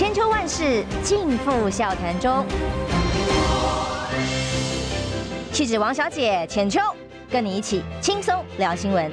[0.00, 2.42] 千秋万世尽付笑谈中。
[5.52, 6.80] 气质王小姐浅秋，
[7.30, 9.12] 跟你一起轻松聊新闻。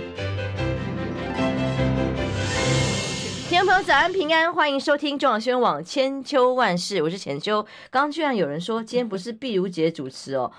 [3.50, 7.62] 听众朋友早安平安，欢迎收听中广新闻网千秋万世，我是浅秋。
[7.92, 10.50] 刚刚居然有人说今天不是碧如姐主持哦，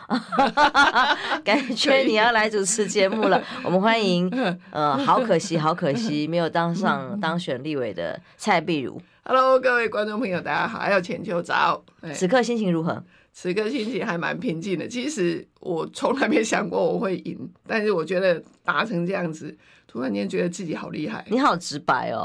[1.43, 3.43] 感觉你要来主持节目了。
[3.65, 4.31] 我们欢迎，
[4.73, 9.01] 呃，好可惜，好可惜，没有当上当选立委的蔡碧如。
[9.31, 11.85] Hello，各位观众朋友，大家好，还有浅秋早。
[12.15, 13.05] 此刻心情如何？
[13.31, 14.89] 此刻心情还蛮平静的。
[14.89, 19.55] 其实我从来没想过我会赢，但是我觉得打成这样子。
[19.87, 22.25] 突然间觉得自己好厉害，你好直白哦，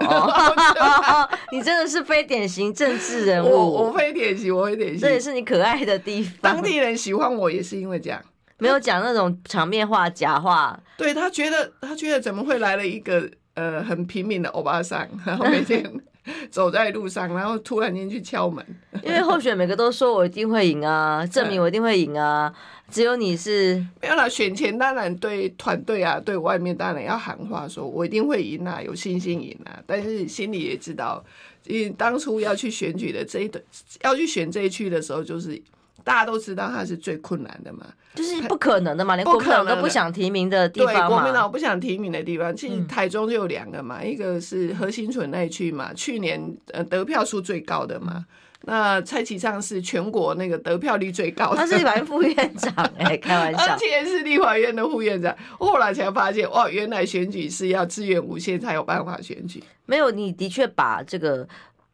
[1.52, 3.50] 你真的是非典型政治人物。
[3.50, 6.56] 我我非典型，我非典型，这也是你可爱的地方。
[6.56, 8.22] 当地人喜欢我也是因为这样，
[8.60, 10.82] 没有讲那种场面话、假话。
[10.98, 15.84] 对，他觉得，他觉得怎么会来了一个呃很平民的欧巴桑，然后每天
[16.50, 18.66] 走在路上，然后突然间去敲门。
[19.04, 22.54] 因为候选每个都说我一定会赢啊， 证明我一定会赢啊。
[22.90, 29.82] 只有你是没有啦，选前当然对团队啊，对外面当然要喊话，说我一定会赢啊，有信心赢啊。
[29.88, 31.24] 但是心里也知道，
[31.66, 33.64] 因为当初要去选举的这一段，
[34.04, 35.60] 要去选这一区的时候，就是
[36.04, 41.00] 大家都知道他是最困难的嘛，就是不可能的嘛，连国民党都不想提名的地方嘛。
[41.00, 48.26] 对，国民党不想提名的地方，其实台中就有两个嘛，嗯、一个是何心存那一区嘛，去年呃得票数最高的嘛。
[48.66, 55.36] 那蔡启昌是全国那个得票率最高的，他是立法院副院长哎、欸，开玩笑， 而且是立法院的副院长。
[55.60, 59.62] 后来才发现，哇，原来选举是要自愿无限才有办法选举。
[59.86, 61.46] 没有，你的确把这个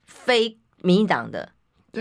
[0.06, 1.50] 非民进党的。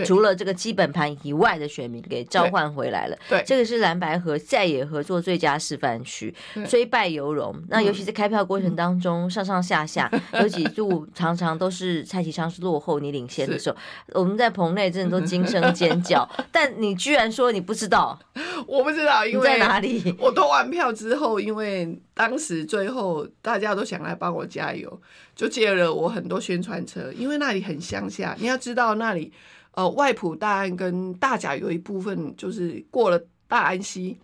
[0.05, 6.33] 除了这个基本盘以外的选民给召唤回来了，对，这个是蓝白河在野合作最佳示范区，
[6.67, 7.55] 虽败犹荣。
[7.69, 13.77] 那尤其在开票过程当中，嗯、上上下下有几度常常都是蔡其昌是落后你领先的时候，
[14.13, 16.29] 我们在棚内真的都惊声尖叫。
[16.51, 18.19] 但你居然说你不知道，
[18.67, 20.15] 我不知道，因为在哪里？
[20.19, 25.01] 我投完票之后，因为当时最后大家都想来帮我加油，
[25.35, 29.31] 就借了我很多宣传车，因为那里很乡下，你要知道那里。
[29.79, 34.17] 呃，外埔大安跟大甲有一部分就是过了大安溪，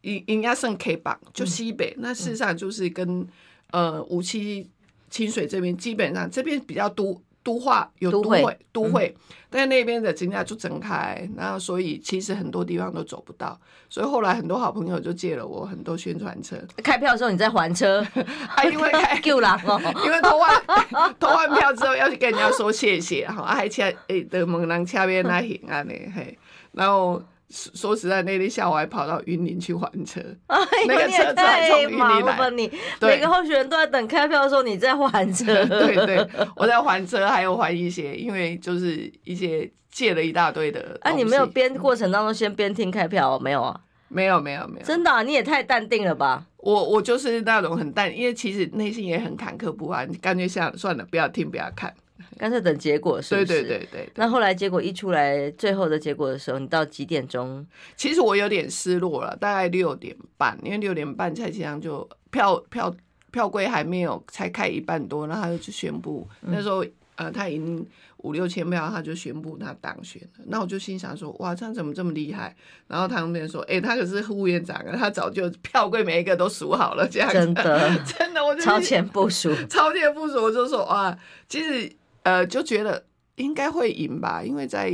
[0.00, 1.94] 应应该算 K 榜，就西北。
[1.98, 3.26] 那事实上就是跟
[3.70, 4.66] 呃五七
[5.10, 7.20] 清水这边基本上这边比较都。
[7.44, 9.16] 都化有都会，都会，都会，
[9.50, 13.56] 但是那边的景价就整开，然后所以其实很多地方都走不到，
[13.88, 16.56] 所以后来很多好朋友就借了我很多宣传车。
[16.82, 18.00] 开票的时候你在还车，
[18.56, 20.62] 啊因为开 救了哦，因为投完
[21.20, 26.36] 投完票之后要去跟人家说谢谢，哈，还请诶的猛男车边那行啊呢嘿，
[26.72, 27.22] 然后。
[27.50, 32.50] 说实在，那天下午还跑到云林去还车，哎、那个车太忙了。
[32.50, 35.46] 你每个候选人都在等开票的时候，你在还车。
[35.66, 40.98] 对对，我在还车，还有还一些，因为就是一些借了一大堆的。
[41.02, 43.38] 啊，你没有边过程当中先边听开票、哦？
[43.38, 43.80] 没有啊？
[44.08, 44.86] 没有没有没有。
[44.86, 46.44] 真的、啊，你也太淡定了吧？
[46.58, 51.92] 我我就是那种很淡，因为其实内心也很坎坷不安，感觉想算了，不要听，不要看。
[52.38, 53.46] 干脆等结果是不是？
[53.46, 54.08] 对对对对，对。
[54.16, 57.66] 那后来结果一出来，最后的结果的时候，你到几点钟？
[57.96, 62.94] 其实我有点失落了，大概六点半，因为六点半蔡其昌就票票
[63.30, 66.84] 票柜还没有，才开一半多，然后他就去宣布，嗯、那时候
[67.16, 67.86] 呃他已经
[68.18, 70.44] 五六千票，他就宣布他当选了。
[70.46, 72.54] 那我就心想说，哇，这样怎么这么厉害？
[72.88, 77.34] 然后他们那边说，哎、欸，他可是副院长啊，他早就票柜每一个都数好了，这样子。
[77.34, 81.16] 真的， 真的，我就超前部署， 超前部署，我就说哇，
[81.48, 81.90] 其实。
[82.24, 84.92] 呃，就觉得应该会赢吧，因为在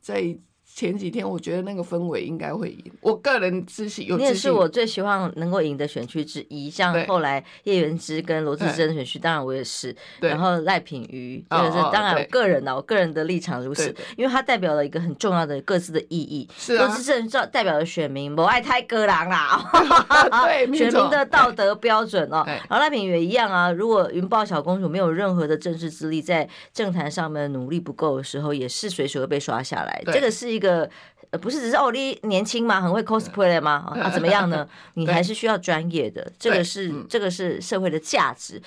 [0.00, 0.38] 在。
[0.74, 4.26] 前几天我觉得那个氛围应该会赢，我个人自信有自信。
[4.26, 9.94] 你也是我最希望能够赢的选区之一，像后来叶元之跟罗志珍的选区，当然我也是。
[10.18, 16.48] 然后赖品瑜，这个是当然我个人呢，我个人的立场如此，因为他代表了一个很重要的各自的意义。
[16.58, 16.86] 是啊。
[16.86, 19.64] 罗志珍代表了选民，不爱太割狼啦
[20.44, 22.42] 对，选民的道德标准哦。
[22.46, 30.02] 然后赖品瑜也一样啊，如果云豹小公主没有任何的政治资历，在政坛上面努力不够的时候，也是随时会被刷下来。
[30.06, 30.63] 这个是一个。
[30.64, 30.88] 个
[31.30, 32.80] 呃不是只是哦，你年轻吗？
[32.80, 33.92] 很会 cosplay 吗？
[34.00, 34.66] 啊，怎么样呢？
[34.94, 38.60] 你还是需要专业的，这个是这个是社会的价值。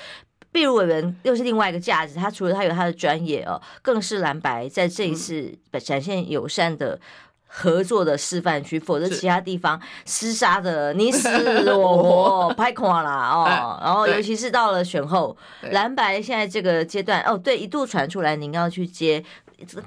[0.52, 5.54] 碧如委员又是另外一个价值，他除了他有他的专业哦，更是蓝白在这一次
[5.84, 7.00] 展现友善的
[7.46, 11.30] 合作的示范区，否则其他地方厮杀的你死
[11.72, 13.80] 我活，拍垮了哦。
[13.84, 15.36] 然后尤其是到了选后，
[15.72, 19.24] 蓝白现在这个阶段哦，对，一度传出来您要去接。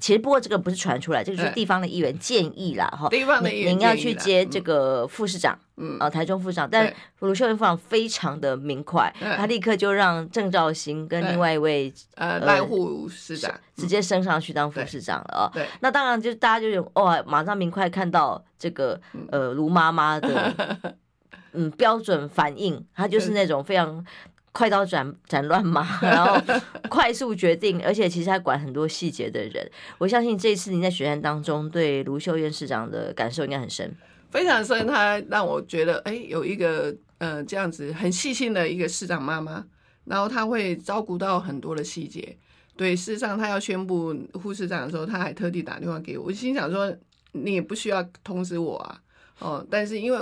[0.01, 3.09] 其实不过这个不是传出来，这个是地方的议员建议啦，哈。
[3.09, 13.53] 地方的议员您要去接这个副市长，嗯，呃，台中副市长，但卢秀燕副市长非常的明快，他立刻就让郑兆兴跟另外一位呃赖副市长。
[13.77, 15.51] 直接升上去当副市长了啊。
[15.55, 19.01] 对，那当然就大家就有哇，马上明快看到这个
[19.31, 20.95] 呃卢妈妈的
[21.53, 23.31] 嗯标准反应，她就是。
[23.31, 24.05] 那种非常。
[24.53, 26.41] 快刀斩斩乱麻， 然后
[26.89, 29.71] 快速决定，而且其实还管很多细节的人。
[29.99, 33.95] 我相信这一次你在选战当中对卢秀燕市长的感受应该很深，
[34.31, 34.87] 非常深。
[34.87, 39.65] 他让我觉得，哎，有一个呃这样子很细心的一个市长妈妈，
[40.05, 42.37] 然后他会照顾到很多的细节。
[42.77, 46.25] 对，事实上他要宣布副市长的时候，他还特地打电话给我。
[46.25, 46.93] 我心想说，
[47.33, 49.01] 你也不需要通知我啊。
[49.39, 50.19] 哦，但是因为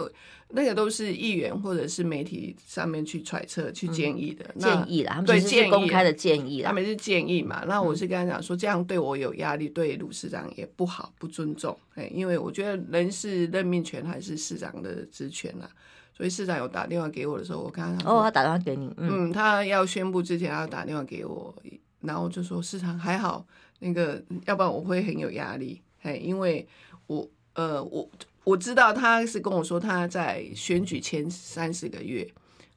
[0.51, 7.65] 那个都是议员或者是媒体上面去揣测、去建议的，嗯、建议啦，他们是公开的建议啦，他们是建议嘛。
[7.67, 11.79] 那我是跟他讲说，这样对我有压力，对卢市长也不好，不尊重。
[11.95, 15.69] 哎，因为我觉得人事任命权还是市长的职权啦。
[16.17, 21.55] 所以市长有打电话给我的时候，我跟他讲，哦，他打电话给你，嗯，嗯，他要宣布之前，他要打电话给我，
[22.01, 23.47] 然后就说市长还好，
[23.81, 26.67] 那个要不然我会很有压力，哎，因为
[27.07, 28.09] 我呃我。
[28.49, 32.27] 我知道他是跟我说他在选举前三四个月，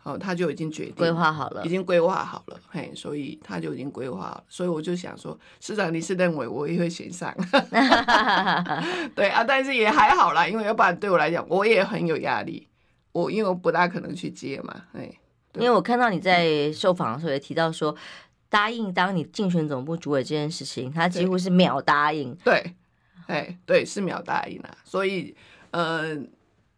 [0.03, 7.33] 哦，他就已经决定规划好了，已经规划好了，嘿，所以他就已经规划了，所以我就想说，市长你是认为我也会选上？
[9.15, 12.67] 对啊，但是也还好啦，因为要不然对我来讲我也很有压力，
[13.13, 15.09] 我因为我不大可能去接嘛，哎，
[15.53, 17.95] 因为我看到你在受访的时候也提到说，
[18.49, 22.75] 答应当你竞选总部主委这件事情，他几乎是秒答应，对，
[23.27, 25.33] 哎，对，是秒答应啦，所以。
[25.71, 26.17] 呃，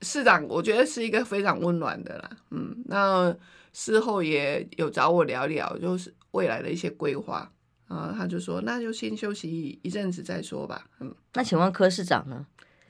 [0.01, 3.35] 市长，我觉得是一个非常温暖的啦，嗯，那
[3.73, 7.51] 事后也有找我聊聊，就是未来的一些规划
[7.87, 12.45] 啊，他就说那就先休息一阵子再说吧，嗯，那请问柯市长呢？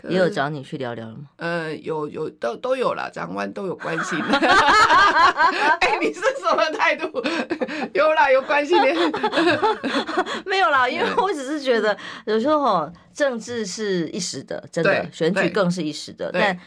[0.09, 1.17] 也有找你去聊聊吗？
[1.37, 4.19] 呃，有有都都有了，长官都有关心。
[4.21, 7.07] 哎、欸，你是什么态度？
[7.93, 8.87] 有啦，有关心的。
[10.45, 16.57] 没有啦，因为我只是觉得有时候政治是一时的，真的选举更是一时的，但。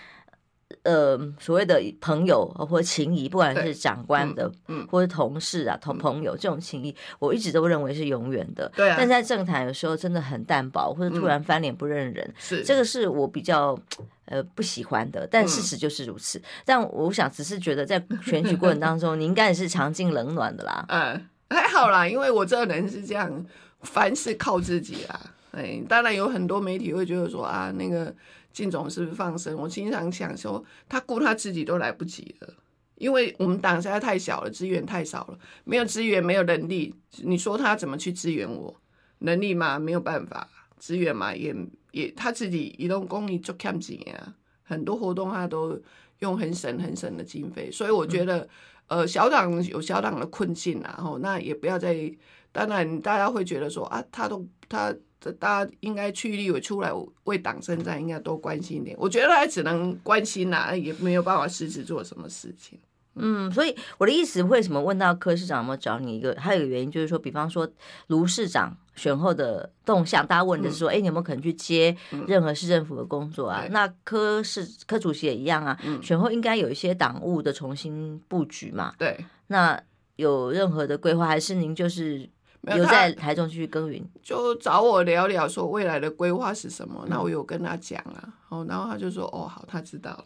[0.82, 8.68] 呃，所谓的朋友或情谊，不管是长官的，嗯，或者同事啊、同朋友这种情谊，我一直都认为是永远的。
[8.74, 13.78] 对，啊但在政坛有时候真的很淡薄，或者突然翻脸不认人，是这个是我比较
[14.24, 15.24] 呃不喜欢的。
[15.30, 16.42] 但事实就是如此。
[16.64, 20.84] 但我想，只是觉得在选举过程当中， 你应该也是尝尽冷暖的啦。
[20.88, 23.46] 嗯，还好啦，因为我这个人是这样，
[23.82, 25.20] 凡事靠自己啦。
[25.52, 28.12] 哎，当然有很多媒体会觉得说啊，那个。
[28.56, 29.54] 靳总是不是放生？
[29.54, 32.54] 我经常想说，他顾他自己都来不及了，
[32.94, 36.94] 因为我们党实在太小了，资源太少了，没有资源，没有能力。
[37.18, 38.74] 你说他怎么去支援我？
[39.18, 40.48] 能力嘛，没有办法；
[40.78, 41.54] 资源嘛，也
[41.90, 45.78] 也他自己移动公益做 campaign 啊，很多活动他都
[46.20, 47.70] 用很省很省的经费。
[47.70, 48.38] 所以我觉得，
[48.86, 52.10] 嗯、呃，小党有小党的困境啊，吼，那也不要再。
[52.52, 54.94] 当然，大家会觉得说啊，他都他。
[55.38, 56.92] 大家应该去立委出来
[57.24, 58.96] 为党征战，应该多关心一点。
[58.98, 62.78] 我觉得他只能关心呐、啊，也没有办法实质做什么事情。
[63.18, 66.36] 嗯，所以我的意思，为什么问到柯市长有没有找你一个？
[66.38, 67.66] 还有一个原因就是说，比方说
[68.08, 71.96] 卢市长选后的动向，大家问的是说，哎、嗯，你有没有可能去接
[72.26, 73.62] 任何市政府的工作啊？
[73.64, 78.92] 嗯、那柯市柯主席也一样啊，嗯、选后应该有一些党务的重新布局嘛。
[78.98, 79.82] 对，那
[80.16, 82.28] 有任何的规划，还是您就是？
[82.74, 87.06] 留在台中继续耕耘，就找我聊聊，说未来的规划是什么。
[87.08, 90.24] 那我有跟他讲啊，哦，然后他就说，哦，好，他知道了。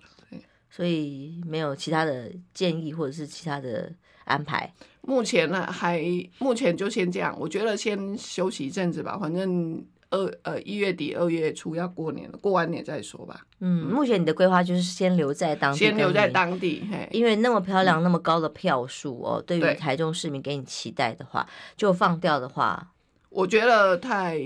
[0.70, 3.92] 所以没有其他的建议或者是其他的
[4.25, 4.73] 安排。
[5.02, 6.02] 目前呢，还
[6.38, 7.37] 目前就先这样。
[7.38, 9.85] 我觉得先休息一阵子吧，反正。
[10.10, 13.46] 二呃一月底二月初要过年了，过完年再说吧。
[13.60, 22.92] 嗯，目前你的规划就是先留在当地，先留在当地，嘿，因为那么漂亮、嗯、那么高的票数哦，对于台中市民给你期待的话，就放掉的话，
[23.28, 24.36] 我觉得太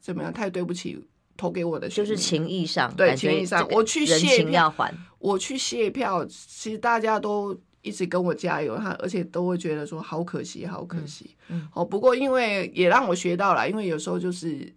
[0.00, 0.32] 怎么样？
[0.32, 1.04] 太对不起
[1.36, 11.34] 投给我的，就是情义上，对情义上，我去谢票要还，我去谢票，其实大家都一直跟我加油，他而且都会觉得说好可惜，好可惜。
[11.48, 14.72] 嗯，哦、嗯，不过因为也让我学到了，因为有时候就是。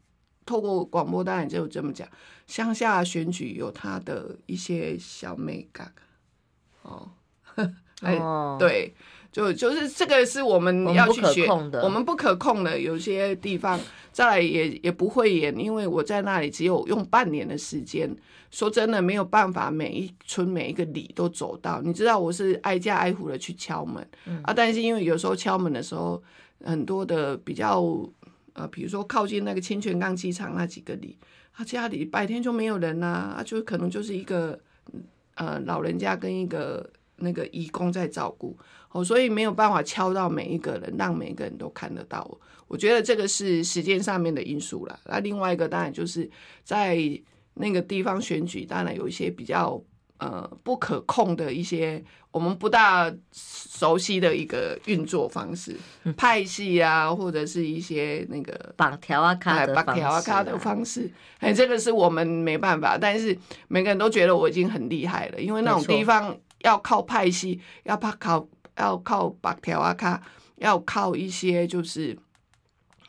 [0.46, 2.08] 透过广播，当然就这么讲，
[2.48, 5.94] 乡下选举有它的一些小美感
[6.82, 7.08] 哦，
[8.02, 8.20] 哎，
[8.58, 8.94] 对，
[9.32, 11.48] 就就是这个是我们要去学，
[11.84, 13.80] 我们不可控的，有些地方
[14.12, 18.10] 再来也也不会演，因为我在那里只有用半年的时间，
[18.50, 24.06] 说真的没有办法每一村每一个里都走到，你知道我是挨家挨户的去敲门，
[24.42, 26.22] 啊，但是因为有时候敲门的时候，
[26.66, 27.86] 很多的比较。
[28.54, 31.18] 呃，比如说靠近那个清泉岗机场那几个里，
[31.54, 34.60] 他家里白天就没有人呐、啊，就可能就是一个
[35.36, 38.58] 呃老人家跟一个那个义工在照顾，
[38.92, 42.40] 哦，所以没有办法敲到每一个人，让每个人都看得到。
[42.68, 45.00] 我觉得这个是时间上面的因素了。
[45.06, 46.30] 那另外一个当然就是
[46.64, 46.98] 在
[47.54, 49.82] 那个地方选举，当然有一些比较。
[50.22, 52.00] 呃，不可控的一些
[52.30, 62.96] 我们不大熟悉的一个运作方式，嗯、派系啊，或者是一些那个绑条啊卡的绑条啊卡的方式，哎，这个是我们没办法。
[63.00, 63.36] 但是
[63.68, 68.48] 每个人都觉得我已经很厉害了，因为那种地方要靠派系，要怕靠
[68.78, 70.22] 要靠绑条啊卡，
[70.58, 72.16] 要靠一些就是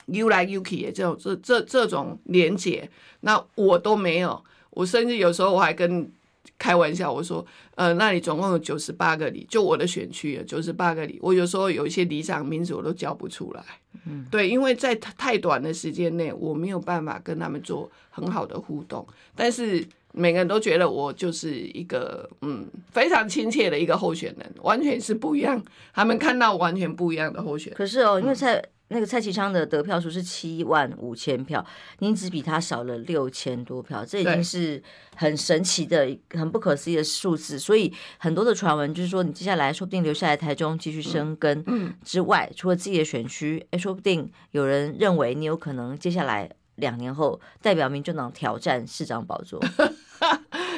[0.07, 2.89] 游来游去的这种这这这种连接，
[3.21, 4.43] 那我都没有。
[4.71, 6.11] 我甚至有时候我还跟。
[6.59, 7.45] 开玩笑，我说，
[7.75, 11.19] 呃，那里总共有九十八个里，就我的选区有九十八个里。
[11.21, 13.63] 我有时候有一些里长名字我都叫不出来，
[14.07, 19.07] 嗯，对，因为在太短的时间内，我没有办法跟他们做很好的互动。
[19.35, 25.63] 但是每个人都觉得我就是一个，嗯，非常亲切的一个候选人，完全是不一样。
[25.93, 27.77] 他们看到完全不一样的候选人。
[27.77, 28.63] 可是哦，因为蔡。
[28.89, 31.65] 那个蔡其昌的得票数是七万五千票，
[32.01, 34.83] 您只比他少了六千多票，这已经是
[35.17, 37.59] 很神奇的、很不可思议的数字。
[37.59, 49.61] 所以很多的传闻就是说，你接下来说不定留下来台中继续生根嗯之外，除了自己的选区，哎，说不定有人认为你有可能接下来两年后代表民进党挑战市长宝座。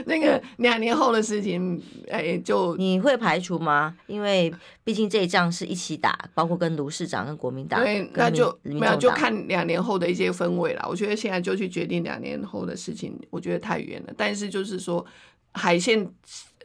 [0.06, 3.94] 那个两年后的事情，哎，就你会排除吗？
[4.06, 10.84] 因为毕竟这一仗是一起打，包括跟卢市长、跟国民党，对，那就没有就看两年后的一些氛围了。
[10.88, 14.12] 我觉得现在就去决定两年后的事情，我觉得太远了。
[14.16, 15.04] 但是就是说，
[15.54, 16.08] 海线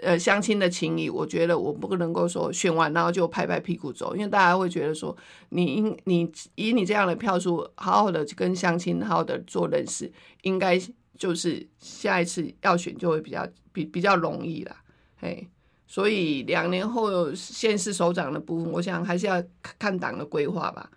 [0.01, 5.15] 呃乡亲的情谊，我觉得我不能够说选完然后就拍拍屁股走，因为大家会觉得说，
[5.49, 10.79] 你应你以你这样的票数，好好的跟乡亲好好的做认识，应该。
[11.19, 14.73] 就是下一次要选就会比较比比较容易啦，
[15.17, 15.45] 嘿，
[15.85, 19.43] 所以两年后县市首长的部分，我想还是要
[19.77, 20.89] 看党的规划吧。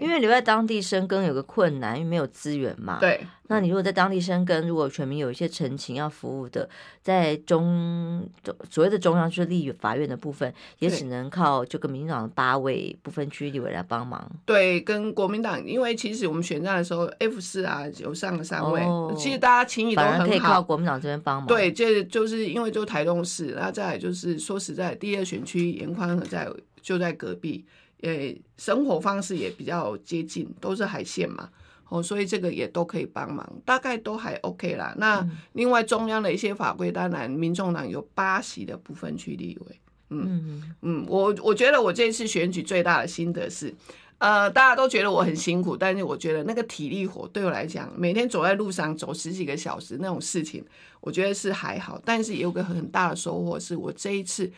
[0.00, 2.98] 因为留在当地生根有个困难，因为没有资源嘛。
[3.00, 3.20] 对。
[3.48, 6.68] 那你如果在当地生根，如果全民有一些陈情要服务的，
[7.02, 8.24] 在中
[8.70, 14.30] 所谓的中央就是立法院的部分，也只能靠就跟民进党的八位不分区立委来帮忙。
[14.46, 21.46] 对，跟国民党，因为其实我们选战的时候，F 四啊有上了三位，哦、其实大家情谊都很好，可以靠国民党这边帮忙。
[21.48, 26.48] 对，这就是因为就台东市，然后再来就是说实在，第二选区严宽和在
[26.80, 27.66] 就在隔壁。
[28.02, 31.50] 诶，生活方式也比较接近，都是海鲜嘛，
[31.88, 34.94] 哦，所以这个也都可以帮忙，大概都还 OK 啦。
[34.96, 40.74] 那另外中央的一些法规，当然民众党有八席的部分区立委，嗯。
[40.80, 43.74] 嗯，我我觉得我这次选举最大的心得是，
[44.16, 50.64] 呃，大家都觉得我很辛苦，但是我觉得那个体力活对我来讲，每天走在路上走十几个小时那种事情，
[51.00, 54.50] 我觉得是还好，但是也有个很大的收获，是我这一次。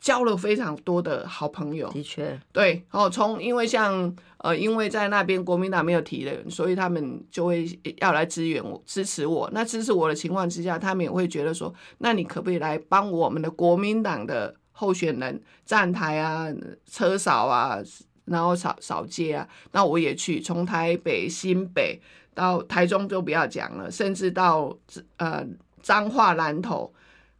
[0.00, 7.66] 交了非常多的好朋友，的确，对，哦，从因为像呃，因为在那边国民党没有提人，所以他们就会
[7.98, 9.50] 要来支援我、支持我。
[9.52, 16.46] 那支持我的情况之下，他们也会觉得说，那你可不可以来帮我们的国民党的候选人站台啊、
[16.90, 17.78] 车扫啊，
[18.24, 19.46] 然后扫扫街啊？
[19.72, 22.00] 那我也去，从台北、新北
[22.34, 24.74] 到台中就不要讲了，甚至到
[25.18, 25.46] 呃
[25.82, 26.90] 彰化、南投、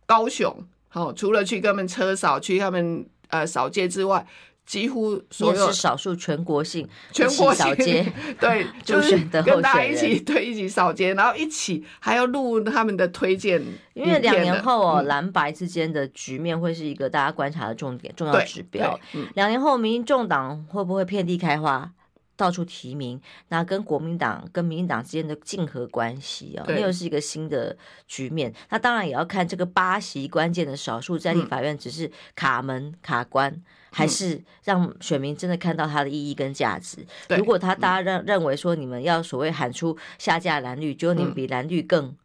[0.05, 0.55] 高雄。
[0.93, 4.27] 好，除了去跟他们车扫，去他们呃扫街之外，
[4.67, 8.05] 几乎所有是少数全国性全国扫街，
[8.39, 13.63] 对， 就是跟大家一起对一起扫街，然后一起还要录他们的推荐。
[13.95, 18.99] 因为两年后哦，蓝白之间的局面会是一个大家观察的重点、重要指标。
[19.35, 21.93] 两年后，民众党会不会遍地开花？
[22.41, 28.51] 到处提名，那跟国民党跟民进党之间的竞合关系啊，那又是一个新的局面。
[28.71, 37.07] 那当然也要看这个八席关键的少数在立法院，只是卡门卡关，嗯、还是让选民真的看到它的意义跟价值。
[37.29, 42.17] 嗯、如果他大家认认为说你们要所谓喊出下架蓝绿，就你们比蓝绿更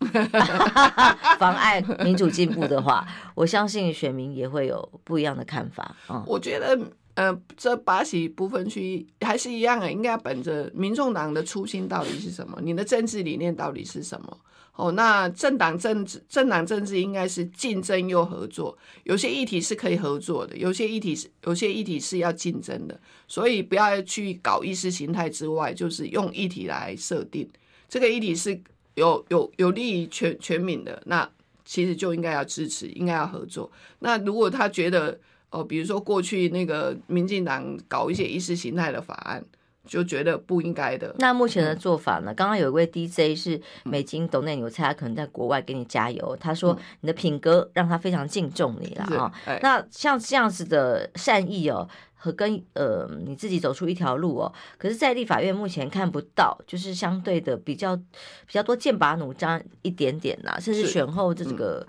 [1.38, 6.24] 妨碍民主进步的话，我相信选民也会有不一样的看法啊。
[6.26, 6.76] 我觉得。
[7.14, 12.58] 呃，这八席不分区还是一样啊，应该本着民众党的初心到底是什么？
[12.62, 14.38] 你的政治理念到底是什么？
[14.76, 18.78] 哦，那政党政治，政党政治应该是竞争又合作。
[19.02, 22.98] 有些议题是可以合作的，有些议题是有些议题是要竞争的。
[23.28, 27.46] 所以不要去搞意识形态之外，就是用议题来设定
[27.88, 28.58] 这个议题是
[28.94, 31.28] 有有有利于全全民的，那
[31.66, 33.70] 其实就应该要支持，应该要合作。
[33.98, 39.44] 那如果他觉得，哦，比如说过去那个民进党搞一些意识形态的法案，
[39.84, 41.12] 就觉得不应该的。
[41.18, 42.32] 那目前的做法呢？
[42.32, 46.36] 刚刚有一位 DJ 是美金斗内，我猜他可能在国外给你加油。
[46.38, 49.32] 他说你的品格让他非常敬重你了啊。
[49.60, 61.84] 那像这样子的善意哦，和跟呃你自己走出一条路哦，可是，在立法院目前看不到，就是相对的比较比较多剑拔弩张一点点呐，甚至选后这个。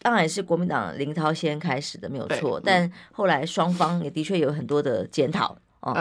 [0.00, 2.60] 当然是国民党林涛先开始的，没有错。
[2.64, 5.92] 但后来双方也的确有很多的检讨哦，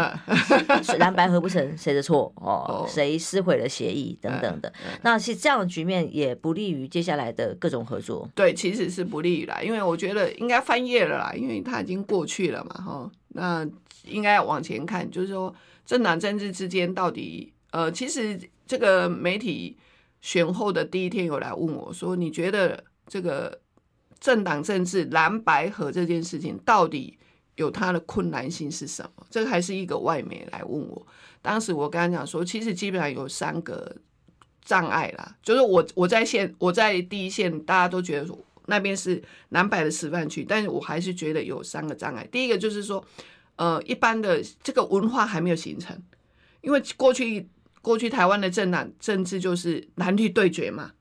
[0.98, 4.72] 蓝白合不成谁的错哦，谁撕毁了协议等等的。
[5.02, 8.28] 那其实这样的局面也不利于接下来的各种合作。
[8.34, 13.12] 对，其实是不利于啦，因为我觉得应该翻页了啦，因为它已经过去了嘛，哈。
[13.30, 13.68] 那
[14.04, 15.54] 应该要往前看，就是说
[15.86, 19.78] 政党政治之间到底呃，其实这个媒体
[20.22, 23.60] 选后的第一天有来问我说，你觉得这个？
[24.20, 27.18] 政党政治蓝白合这件事情到底
[27.56, 29.26] 有它的困难性是什么？
[29.30, 31.08] 这个还是一个外媒来问我。
[31.42, 33.96] 当时我跟他讲说，其实基本上有三个
[34.64, 38.28] 障碍啦，就是我我在线我在第一线，大家都觉得
[38.66, 42.28] 那边是蓝白的示范区，但是我还是觉得有三个障碍。
[42.32, 43.04] 第一个就是说，
[43.56, 45.98] 呃，一般的这个文化还没有形成，
[46.62, 47.48] 因为过去
[47.82, 50.92] 过去台湾的政党政治就是蓝绿对决嘛。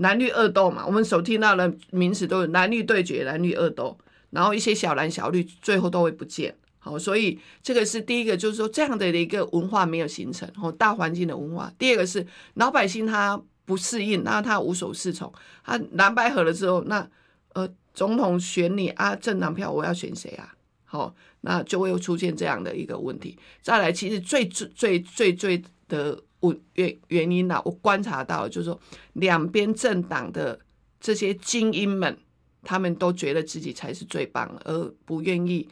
[0.00, 3.96] 蓝绿恶斗嘛，我们所听到的名词都是蓝绿对决、蓝绿恶斗，
[4.30, 6.54] 然后一些小蓝小绿最后都会不见。
[6.78, 11.70] 好，所以这个是第一个，就是说这样的一个文化没有形成，哦，大环境的文化。
[11.78, 15.30] 第二个是老百姓他不适应，那他无所适从。
[15.62, 17.06] 他蓝白合了之后，那
[17.52, 20.54] 呃总统选你啊，政党票我要选谁啊？
[20.86, 23.36] 好，那就会又出现这样的一个问题。
[23.60, 26.22] 再来，其实最最最最最的。
[26.40, 27.60] 我原原因呢？
[27.64, 28.80] 我观察到，就是说，
[29.12, 30.58] 两边政党的
[31.00, 32.18] 这些精英们，
[32.62, 35.68] 他们都觉得自己才是最棒的，而不愿意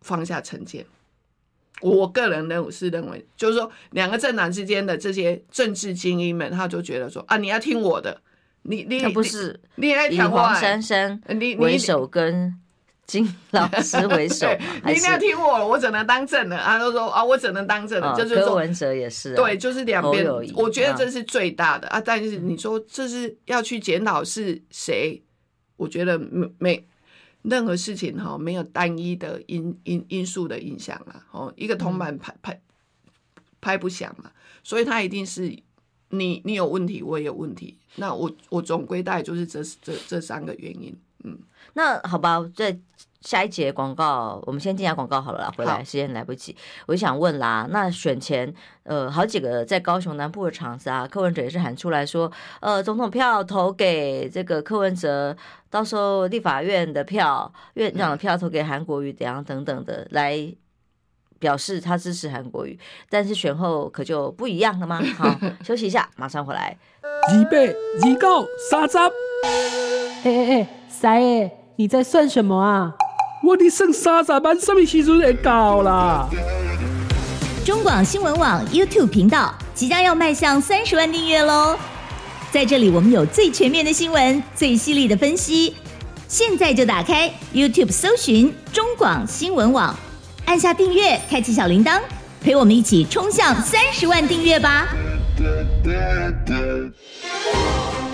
[0.00, 0.86] 放下成见。
[1.82, 8.22] 我个人认为是认为，就是说，两个政党之间的这些政治精英们，他就觉得说啊，你要听我的，
[8.62, 11.20] 你你不是你爱听黄珊珊
[11.58, 12.58] 为首跟。
[13.06, 14.46] 金老师为首，
[14.84, 16.78] 你一定要听我，我只能当正的他！
[16.78, 22.00] 都说啊，我只能当正的，就是说，柯文哲也是，对，就是两边，我觉得这是最大的啊。
[22.00, 25.22] 但是你说这是要去检讨是谁？
[25.76, 26.88] 我觉得没没
[27.42, 31.52] 任何事情哈，没有单一的因因因素的影响了哦。
[31.56, 32.60] 一个铜板拍拍
[33.60, 34.32] 拍不响嘛，
[34.64, 35.56] 所以他一定是
[36.08, 37.78] 你你有问题，我也有问题。
[37.96, 41.38] 那我我总归大概就是这这这三个原因，嗯。
[41.74, 42.78] 那好吧，在
[43.20, 45.52] 下一节广告，我们先进下广告好了啦。
[45.56, 47.66] 回来时间来不及，我就想问啦。
[47.70, 55.36] 那选前，呃，好几个在高雄南部的场子啊，柯文哲也是喊出来说，呃，总统票投给这个柯文哲，
[55.68, 60.38] 到时候立法院的票、院长的票投给韩国瑜，怎样等等的，来
[61.38, 62.78] 表示他支持韩国瑜。
[63.10, 65.02] 但是选后可就不一样了吗？
[65.18, 66.78] 好，休息一下，马上回来。
[67.34, 68.96] 预备，二九三十。
[68.98, 69.10] 哎
[70.24, 71.50] 哎哎，三爷。
[71.76, 72.94] 你在算什么啊？
[73.42, 76.26] 我的剩三十万，什么时阵会到啦？
[77.66, 81.76] 中广新闻网 YouTube 频道即将要迈向三十万订阅喽！
[82.50, 85.74] 在这里，我们有最全面的新闻，最犀利的分析。
[86.28, 89.94] 现在就打开 YouTube 搜寻中广新闻网，
[90.46, 92.00] 按下订阅，开启小铃铛，
[92.40, 94.88] 陪我们一起冲向三十万订阅吧！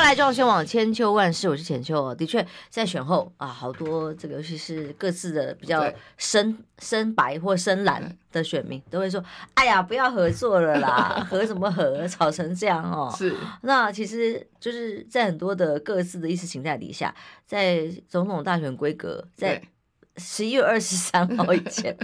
[0.00, 2.14] 欢迎回来，中广网千秋万世，我是浅秋。
[2.14, 13.36] 的确，在选后啊，好多这个，尤其是各自的比较深深白或深蓝的选民，都会说：“哎呀，不要合作了啦， 合什么合，吵成这样哦。”是。
[13.60, 19.62] 那其实就是在很多的各自的意识形态底下，在总统大选规格在
[20.16, 21.94] 十一月二十三号以前。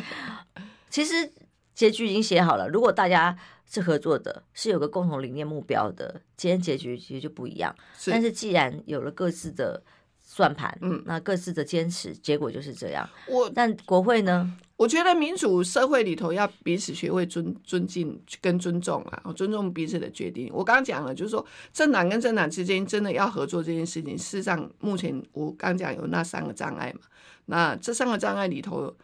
[0.90, 1.32] 其实
[1.74, 2.68] 结局已经写好了。
[2.68, 3.34] 如果大家
[3.68, 7.74] 是合作的，是有个共同理念目标的，今天结局其实就不一样。
[7.98, 8.10] 是。
[8.10, 9.82] 但是既然有了各自的
[10.22, 13.08] 算盘，嗯，那各自的坚持，结果就是这样。
[13.28, 14.56] 我但国会呢？
[14.76, 20.50] 我觉得民主社会里头要彼此学会尊尊敬跟尊重啊，尊重彼此的决定。
[20.52, 27.00] 我刚刚讲了，就是说政党跟政党之间真的要合作这件事情，事实上目前我刚讲有那三个障碍嘛。
[27.46, 28.94] 那这三个障碍里头，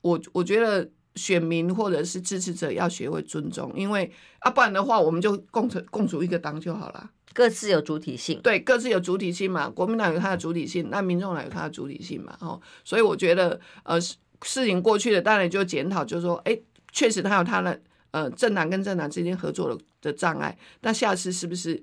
[0.00, 0.88] 我我觉得。
[1.16, 7.10] 选民或者是支持者要学会尊重，因为啊，不然的话，我们就共存共处一个党就好了。
[7.32, 9.68] 各自有主体性，对，各自有主体性嘛。
[9.68, 12.36] 国民党有他的主体性，那民众党有他的主体性嘛。
[12.40, 16.56] 哦，所以我觉得，呃，事情过去了，当然就检讨，就是说，哎，
[16.92, 17.80] 确实他有他的
[18.12, 20.56] 呃政党跟政党之间合作的的障碍。
[20.82, 21.82] 那下次是不是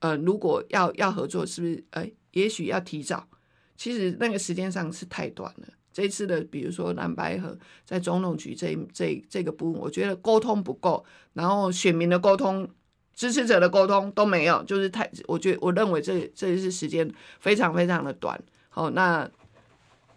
[0.00, 3.28] 呃，如果要要合作，是不是呃，也许要提早？
[3.76, 5.68] 其实那个时间上是太短了。
[5.92, 12.68] 这次的，比如说蓝白合在总统局这这这个部分，我觉得沟通不够，然后选民的沟通、
[13.14, 18.40] 支持者的沟通都没有，就是太，我觉得我认为这这一次时间非常非常的短。
[18.68, 19.28] 好，那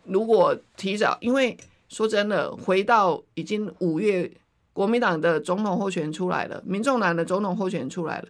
[0.03, 1.57] 如果提早，因为
[1.89, 4.29] 说真的，回到已经五月，
[4.73, 8.27] 国民党的总统候选出来了，民众党的总统候选出来了，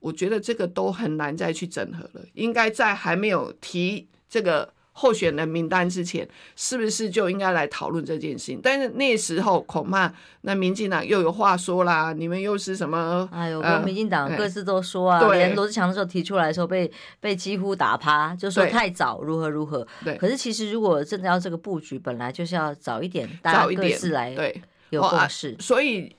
[0.00, 4.72] 我觉得这个都很难再去整合了，应该在还没有提这个。
[4.98, 8.60] 候选人名单之前，是不是就应该来讨论这件事情？
[8.62, 13.28] 但是那时候恐怕那民进党又有话说啦，你们又是什么？
[13.30, 19.86] 哎呦，跟民进党各自都说啊，连罗志强的时候提出来的时候被被几乎打趴，就说太早，如何如何。
[20.02, 20.16] 对。
[20.16, 25.54] 可是其实如果真的要这个布局，本来就是要早一点，大家各自来对有共识。
[25.60, 26.16] 所以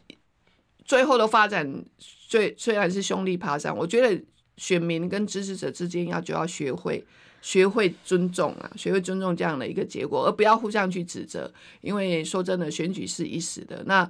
[0.86, 4.24] 最后的发展，虽虽然是兄弟爬山，我觉得
[4.58, 7.04] 选民跟支持者之间要就要学会。
[7.42, 11.52] 学会尊重啊，学会尊重这样的一个结果，而不要互相去指责。
[11.82, 14.10] 因为说真的，选举是一时的，那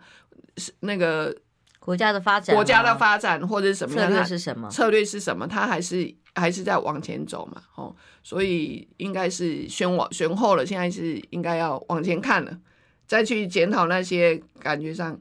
[0.57, 1.35] 是那个
[1.79, 4.69] 国家的发展，国家的发展或者是什么样策略是什么？
[4.69, 5.45] 策略是什么？
[5.47, 12.57] 他还是还是在往前走嘛，哦，所以应该是选往选后了，现在是应该要往前看了，
[13.05, 15.19] 再去检讨那些感觉上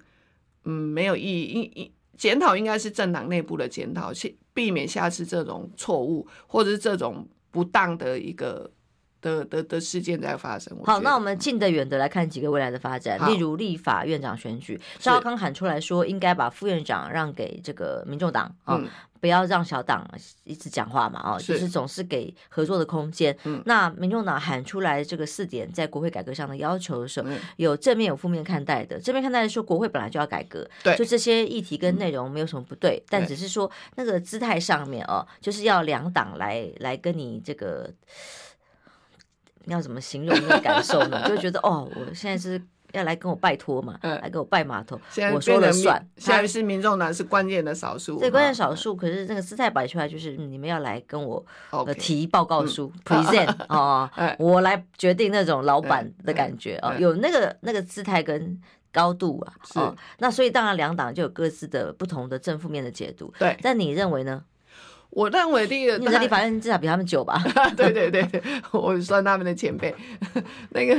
[0.64, 1.42] 嗯没有意义。
[1.53, 7.29] 应应检讨应该是政党内部的检讨，去避免下次这种错误或者是这种。
[7.57, 8.71] 不当的一个
[9.23, 10.77] 的的的事件在发生。
[10.85, 18.77] 好，那我们近的远的来看几个未来的发展，例如立法院长选举，赵康喊出来说，应该把副院长让给这个民众党啊。
[18.77, 18.87] 嗯
[19.21, 20.09] 不要让小党
[20.45, 23.37] 一直讲话嘛，哦，就是总是给合作的空间。
[23.45, 29.01] 嗯，那民众党喊出来这个四点在国会改革上的要求的时候，嗯、有正面有负面看待的。
[29.01, 37.93] 正面看待的说，国会本来就要改革，对，就这些议题跟内容没有什么不对，嗯、但只是说那个姿态上面哦，就是要两党来来跟你这个，
[39.67, 41.27] 要怎么形容那个感受呢？
[41.29, 42.61] 就觉得哦，我现在是。
[42.97, 43.99] 要来跟我拜托嘛？
[44.03, 44.99] 嗯，来跟我拜码头，
[45.35, 46.05] 我说了算。
[46.17, 48.97] 现在是民众党是关键的少数，对，关键少数。
[48.97, 51.45] 可是那个姿态摆出来，就是你们要来跟我
[51.99, 58.59] 提报告书，present 哦，我来决定那种老板的感觉啊，有那个那个姿态跟
[58.93, 59.53] 高度啊。
[59.75, 63.33] 哦，那所以当然两党就有各自的不同的正负面的解读。
[63.39, 64.43] 对，但你认为呢？
[65.11, 67.41] 我认为第一个，你在立法院至少比他们久吧？
[67.75, 69.95] 对对对对，我算他们的前辈。
[70.71, 70.95] 那个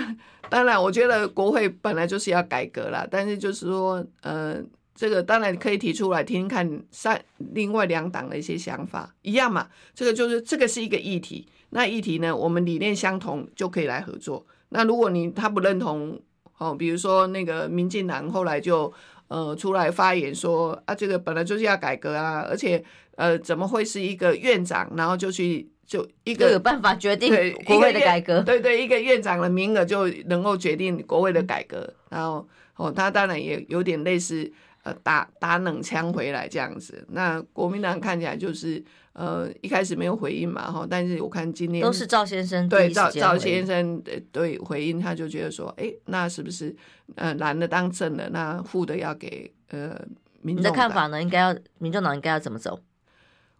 [0.50, 4.58] 当然，我觉得国会本来就是要改革啦，但是就是说，呃，
[4.96, 9.68] 这个当然可以提出来听听看三另外两党的一些想法，一样嘛。
[9.94, 14.46] 这个就是这个是一个议题，那议题呢，我们理念相同就可以来合作。
[14.70, 16.20] 那如果你他不认同，
[16.58, 18.94] 哦，比如说那个民进党后来就。
[19.30, 22.82] 呃，出来发言说啊，这个本来就是要改革啊，而且
[23.18, 27.32] 呃，怎么会是一个院长，然后就去就一个有办法决定
[27.66, 28.42] 国会的改革？
[28.44, 34.52] 对对，一个院长的名额就能够决定国会的改革，然后哦，他当然也有点类似
[34.84, 37.04] 呃打打冷枪回来这样子。
[37.10, 38.84] 那国民党看起来就是。
[39.18, 44.00] 呃，一开始没有回应嘛，哈，但是我看今天都是赵先生对赵赵先生
[44.32, 46.76] 对回应，他就觉得说，哎，那是不是
[47.16, 50.00] 呃蓝的当正了，那副的要给呃
[50.44, 50.56] 民？
[50.56, 51.20] 你的看法呢？
[51.20, 52.80] 应该要民众党应该要怎么走？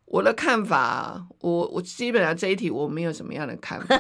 [0.10, 3.96] 我的看法，我我基本上这一题我没有什么样的看法，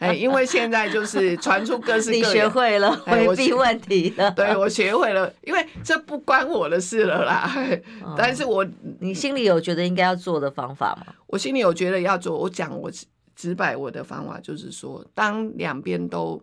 [0.00, 7.54] 哎，因为现在就是传出各式各样，你学会了回避问题了，对我学会了，因为这不关我的事了啦。
[8.02, 8.66] 哦、但是我
[8.98, 11.14] 你心里有觉得应该要做的方法吗？
[11.28, 12.90] 我心里有觉得要做，我讲我
[13.36, 16.42] 直白我的方法就是说，当两边都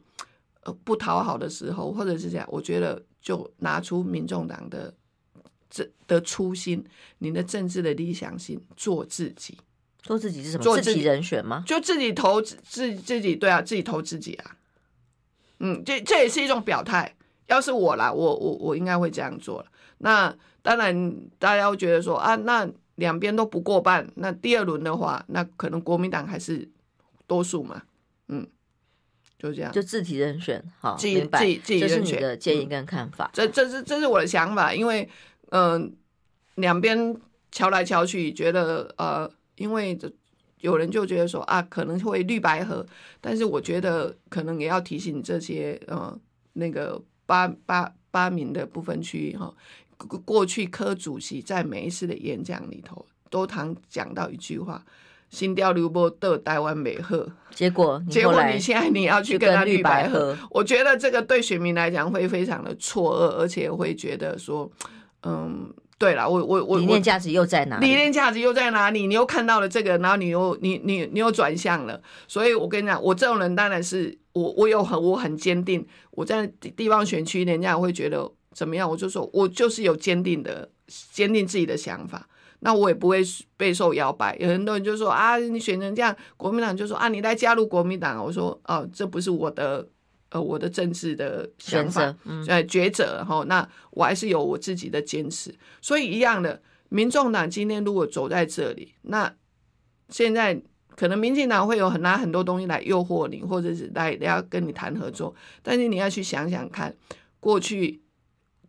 [0.64, 4.94] 呃不讨好的时候，或者是这样，我觉得就拿出民众党的。
[5.72, 6.86] 这的初心，
[7.20, 9.58] 您的政治的理想性，做自己，
[10.04, 10.64] 做自己是什么？
[10.64, 11.64] 做自己人选吗？
[11.66, 14.58] 就自己投自自己，对啊，自己投自己啊。
[15.60, 17.16] 嗯，这这也是一种表态。
[17.48, 19.72] 要是我啦，我我我应该会这样做了。
[20.00, 26.68] 那当然，大家会觉得说啊，那两边都不过半，那第二轮的话，那可能国民党还是
[27.28, 27.84] 多数嘛。
[28.28, 28.48] 嗯，
[29.38, 33.26] 就这样，就自己人选，好，自己自己自己人选，这是你的建议跟看法。
[33.26, 35.10] 嗯、这这是这是我的想法，因为。
[35.52, 35.94] 嗯，
[36.56, 37.16] 两边
[37.52, 39.98] 瞧来瞧去，觉得呃，因为
[40.60, 42.86] 有人就觉得说啊，可能会绿白合，
[43.20, 46.18] 但是我觉得可能也要提醒这些呃，
[46.54, 49.54] 那个八八八名的部分区哈，
[50.24, 54.82] 过去柯主席在每一次的演讲里头都常讲到一句话：
[55.30, 57.28] 新调流波的台湾美合。
[57.52, 64.72] 结果结果你现在你要去跟他绿白合，我觉得这个对选民来讲会非常的错愕，而且会觉得说。
[65.24, 67.86] 嗯，对了，我我我理念价值又在哪里？
[67.86, 69.06] 理念价值又在哪里？
[69.06, 72.02] 你又看到了这个，然后你又你你你又转向了。
[72.28, 75.86] 所以我跟你讲，我这种人当然是我我有很我很坚定。
[76.12, 78.90] 我在地方选区，人家会觉得怎么样？
[78.90, 80.70] 我就说我就是有坚定的
[81.12, 82.28] 坚定自己的想法。
[82.64, 83.24] 那我也不会
[83.58, 84.36] 备受摇摆。
[84.40, 88.24] 有很多人就说啊，你选成这样，国民党就说啊，你来加入国民党。
[88.24, 89.88] 我说哦、啊，这不是我的
[90.32, 93.46] 呃我的政治的想法，呃、嗯、抉择哈。
[93.48, 95.54] 那我还是有我自己的坚持。
[95.82, 99.34] 所以一样的，民众党今天如果走在这里，那
[100.10, 100.62] 现在
[100.96, 105.34] 可能民进党会有很拿很多东西来诱惑你，或者是来要跟你谈合作。
[105.62, 106.96] 但是你要去想想看，
[107.40, 108.02] 过去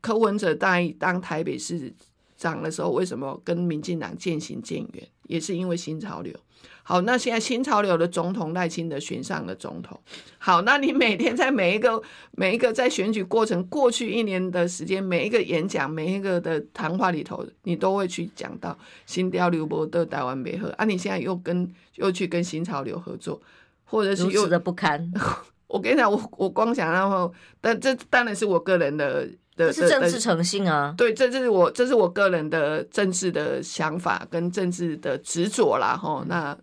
[0.01, 1.93] 柯文哲当当台北市
[2.37, 5.09] 长的时候，为什么跟民进党渐行渐远？
[5.29, 6.35] 也是因为新潮流。
[6.85, 9.99] 好，那现在新潮流的总统赖清德选上了总统。
[10.39, 20.85] 好，那你每天在每一个每一个在选举过程过去一年的时间，每一个演讲、每一个的谈话里头，你都会去讲到新潮流无的台湾美和啊！
[20.85, 23.41] 你现在又跟又去跟新潮流合作，
[23.85, 25.13] 或者是又的不堪。
[25.69, 29.29] 我跟你讲，我我光想然后，但这当然是我个人的。
[29.55, 30.95] 这是政治诚信啊！
[30.97, 36.25] 对，这这是我这是我个人的政治的想法跟政治的执着啦，哈。
[36.27, 36.57] 那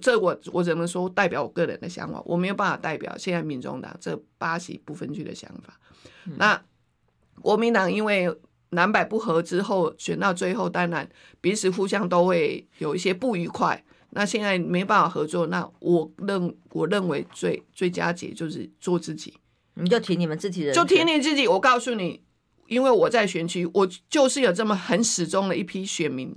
[0.00, 5.78] 这我我只能说代表我个人的想法，我没有办法代表现在民众党这八席不分区的想法。
[6.26, 6.60] 嗯、那
[7.40, 8.34] 国民党因为
[8.70, 11.08] 南北不合之后，选到最后，当然
[11.40, 13.84] 彼此互相都会有一些不愉快。
[14.10, 19.34] 那现在没办法合作，那我认我认为最最佳解就是做自己。
[19.82, 21.48] 你就提你们自己的，就提你自己。
[21.48, 22.22] 我告诉你，
[22.68, 26.34] 因为我在选区，我就是有这么很始终的一批选民，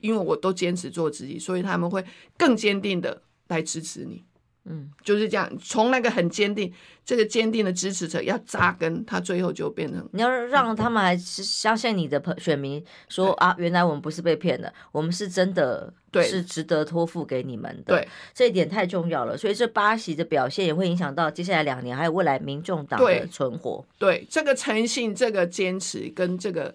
[0.00, 2.04] 因为我都坚持做自己，所以他们会
[2.36, 4.24] 更坚定的来支持你。
[4.66, 6.72] 嗯，就是这样，从那个很坚定，
[7.04, 15.92] 这个坚定的支持者要扎根，他最后就变成你要让他们还是相信你的朋选民说啊，原来我们不是被骗的，我们是真的，
[16.22, 17.94] 是值得托付给你们的。
[17.94, 19.36] 对，这一点太重要了。
[19.36, 23.84] 所以这巴西的表现也会影响到接下来两年还有未来民众党的存活。
[23.98, 26.74] 对，对，这个诚信、这个坚持跟这个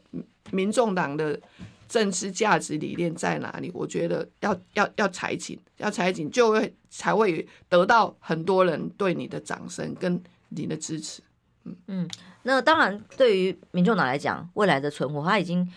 [0.51, 1.39] 民众党的。
[1.87, 3.71] 政治价值理念在哪里？
[3.73, 11.21] 我觉得要要要踩紧，要踩紧，就会才会得到很多人对你的掌声跟你的支持。
[11.65, 12.09] 嗯嗯，
[12.43, 15.67] 那当然，对于民众党来讲，未来的存活，他已经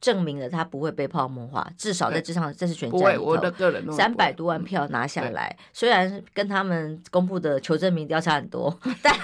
[0.00, 9.14] 证明了他不会被泡沫化，至少在这场这次选战里头，三百多万票拿下来，虽然跟他们公布的求证民调差很多， 但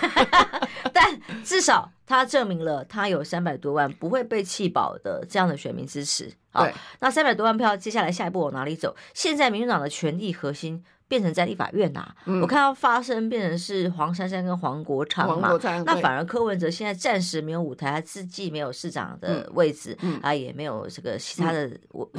[0.93, 1.91] 但至少。
[2.07, 6.31] 他证明了他有三百多万不会被弃保的这样的选民支持。
[6.51, 6.69] 好，
[7.01, 8.95] 那三百多万票接下来下一步往哪里走？
[9.15, 12.41] 现在民进党的权力核心变成在立法院呐、啊嗯。
[12.41, 21.71] 我看到发声变成是黄珊珊跟黄国昌嘛，那反而柯文哲现在暂时没有舞台，他自己没有市长的位置，嗯、啊也没有这个其他的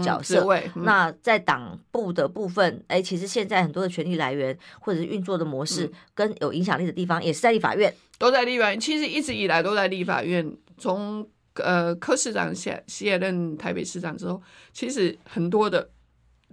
[0.03, 0.45] 角色。
[0.75, 7.93] 那在党部的部分，哎，其实现在很多的权力来源或者是运作的模式，跟有影响力的地方也是在立法院。
[8.17, 10.55] 都在立法院，其实一直以来都在立法院。
[10.77, 14.41] 从呃柯市长卸卸任台北市长之后，
[14.73, 15.89] 其实很多的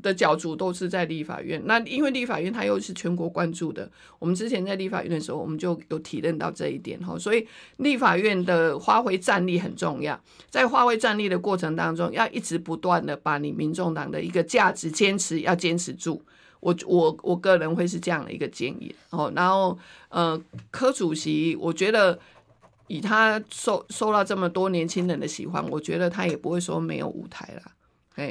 [0.01, 1.61] 的角逐都是在立法院。
[1.67, 7.19] 那因为立法院它又是全国关注的，我们之前在立法院的时候，我们就有体认到这一点哈。
[7.19, 16.23] 所以立法院的发挥战力很重要，在发挥战力的过程当中，要一直不断的把你民众党的一个价值坚持要坚持住。
[16.61, 19.77] 我我我个人会是这样的一个建议哦，然后
[20.11, 22.17] 呃，柯主席，我觉得
[22.87, 27.63] 以他受受到这么多年轻人的喜欢，我觉得他也不会说没有舞台了。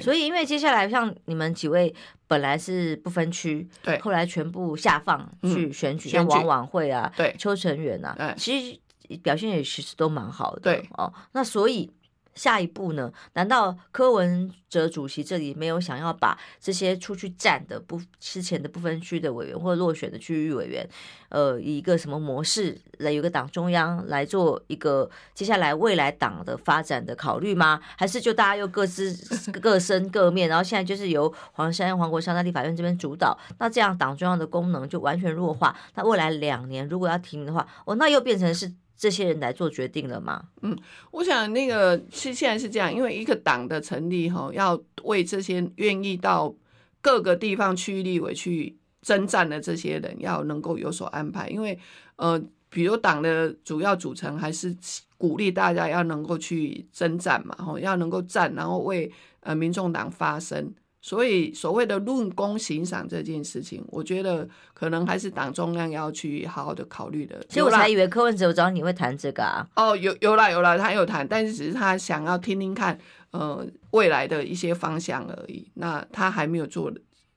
[0.01, 1.93] 所以因为接下来像你们几位
[2.27, 8.79] 本来是不分区，对，后来全部下放去选举，嗯、像王婉慧啊，对，邱成远啊，其实
[9.23, 10.89] 表现也其实都蛮好的，对。
[10.97, 11.91] 哦，那所以。
[12.35, 13.11] 下一步呢？
[13.33, 20.87] 难道柯文哲主席这里没有想要把这些出去战的不之前的不分区的委员或者落选的区域委员，
[21.29, 27.81] 呃，以一个什么模式来有个党中央来做一个接下来未来党的发展的考虑吗？
[27.97, 29.13] 还是就大家又各自
[29.59, 35.75] 各身各面，然后现在就是由黄珊黄国昌在立法院这边主导，那这样党中央的功能就完全弱化。
[35.95, 38.71] 那未来两年如果要提名的话，哦，那又变成是。
[39.01, 40.49] 这些人来做决定了吗？
[40.61, 40.77] 嗯，
[41.09, 46.53] 我想那个是现在是这样，因为一个党的成立哈，要为这些愿意到
[47.01, 51.49] 各个地方区域立委去征战的这些人，要能够有所安排。
[51.49, 51.79] 因为
[52.17, 54.77] 呃，比如党的主要组成还是
[55.17, 60.71] 鼓励大家要能够去征战嘛，哈，要能够战，然后为呃民众党发声。
[61.01, 67.43] 所以所谓的论功行赏这件事情，我觉得可能还是党中央要去好好的考虑的。
[67.49, 69.67] 其实我才以为柯文哲我知道你会谈这个啊。
[69.75, 72.95] 哦，有有啦有啦，他有谈，但是只是他想要听听看，
[73.31, 75.71] 呃，未来的一些方向而已。
[75.73, 76.91] 那他还没有做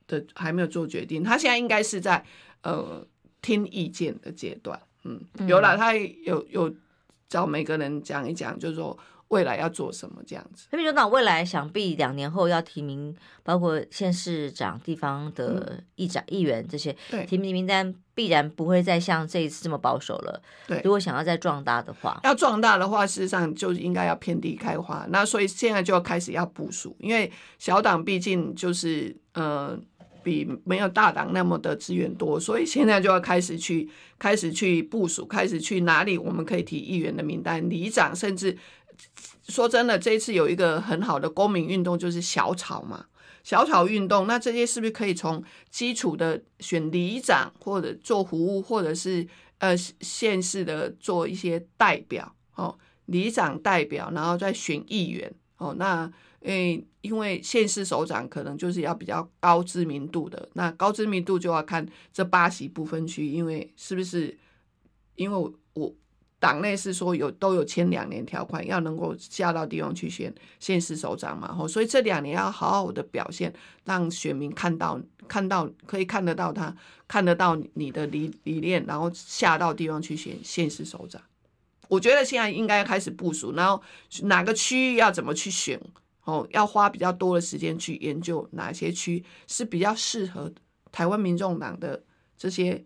[0.07, 1.25] 的，还没有做决定。
[1.25, 2.23] 他现在应该是在
[2.63, 3.07] 呃
[3.41, 4.79] 听意见的阶段。
[5.05, 6.71] 嗯，有啦，他有有
[7.31, 8.95] 找每个人讲一讲，就是说。
[9.35, 10.69] 未来要做什么这样子？
[10.71, 20.41] 民众党未来想必两年后要提名，包括县市长、地方的议长、议员这些，对提名名单必然不会再像这一次这么保守了。
[20.69, 25.05] 对，如果想要再壮大的话，要壮大的话，事实上就应该要遍地开花。
[25.11, 29.77] 那所以现在就要开始要部署，因为小党毕竟就是呃。
[30.25, 33.87] 比没有大党那么的资源多，所以现在就要开始去
[34.19, 38.57] 开始去部署，开始去哪里我们可以提议员的名单、里长，甚至
[39.49, 43.07] 说真的，这一次有一个很好的公民运动，就是小草嘛，
[43.43, 44.27] 小草运动。
[44.27, 49.27] 那这些是不是可以从基础的选里长，或者做服务，或者是
[49.59, 56.13] 呃县市的做一些代表哦，里长代表，然后再选议员哦，那。
[56.45, 64.37] 诶，因为县市首长可能就是要比较高知名度的，那高知名度就要看这八席不分区，因为是不是？
[65.15, 65.53] 因为
[66.45, 70.31] 党内是说有都有签两年条款，要能够下到地方去选
[70.61, 73.51] 县市首长嘛，吼，所以这两年要好好的表现，
[73.85, 76.77] 让选民看到看到可以看得到他
[77.09, 81.19] 看得到你的理理念，然后下到地方去选县市首长。
[81.89, 83.83] 我觉得现在应该开始部署，然后
[84.25, 85.81] 哪个区域要怎么去选。
[86.25, 90.53] 哦，要花比较多的时间去研究哪些区是比较适合
[90.91, 92.03] 台湾民众党的
[92.39, 92.83] 这些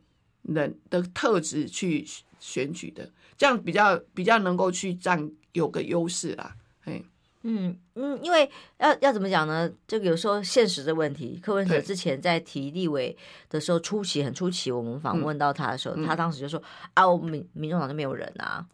[0.49, 2.07] 人的特质去
[2.41, 7.05] 选举的，这样比较比较能够去占有个优势啦，嘿。
[7.43, 9.69] 嗯嗯，因为要要怎么讲呢？
[9.87, 11.41] 这个有时候现实的问题。
[11.43, 13.17] 柯文哲之前在提立委
[13.51, 16.63] 的时候，初期很初期，我们访问到他的时候，嗯、他当时就说
[16.95, 18.65] ：“啊，我们民民众党就没有人啊，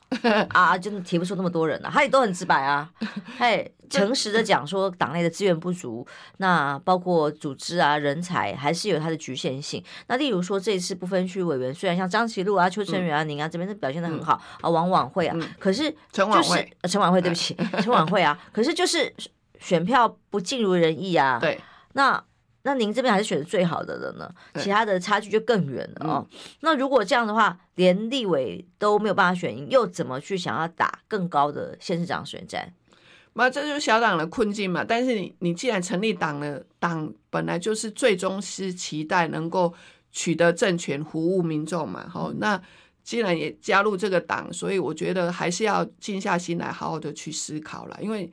[0.51, 2.91] 啊，真的提不出那么多人啊。”他也都很直白啊，
[3.39, 6.07] 嘿， 诚实的讲说党内的资源不足，
[6.37, 9.83] 那包括组织啊、人才还是有它的局限性。
[10.09, 18.39] 那例如说这一次不分区委员，虽然像张其禄啊、邱成元啊、您、嗯、啊这边是表现的很好、嗯、啊，王婉会啊，嗯、可是陈婉慧，陈婉会，对不起， 陈婉会啊。
[18.53, 19.13] 可是就是
[19.65, 21.39] 选票不尽如人意啊。
[21.41, 21.59] 对，
[21.95, 22.23] 那
[22.63, 26.29] 那您这边还是选的最好的了呢，其他的差距就更远了哦。
[26.31, 32.73] 嗯、那如果这样的话，连立委都没有办法选赢，又怎么去想要打更高的县市长选战？
[33.33, 34.85] 那这就是小党的困境嘛。
[34.85, 39.75] 但是你你既然成立党了，党本来就是最终是期待能够
[40.13, 42.07] 取得政权，服务民众嘛。
[42.09, 42.61] 好，那。
[43.05, 47.99] 既然也加入这个党，所以我觉得还是要静下心来，好好的去思考了。
[48.01, 48.33] 因为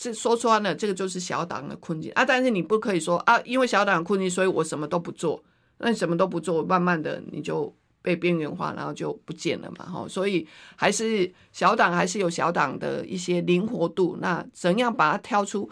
[0.00, 2.24] 这说穿了，这个就是小党的困境啊。
[2.24, 5.42] 但是你不可以说啊，因为小党困境，所以我什么都不做。
[5.78, 9.84] 那你什么都不做，慢慢的你就被边缘化，然后就不见了嘛。
[9.86, 14.16] 哈，所以还是小党还是有小党的一些灵活度。
[14.20, 15.68] 那怎样把它挑出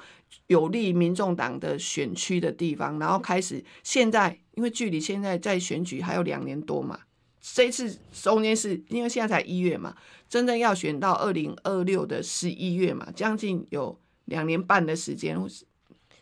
[0.49, 6.99] 有利民众党的选区的地方，然后开始现在，因为距离现在在选举还有两年多嘛。
[7.41, 9.95] 这一次中间是因为现在才一月嘛，
[10.29, 15.37] 真正要选到二零二六的十一月嘛，将近有两年半的时间，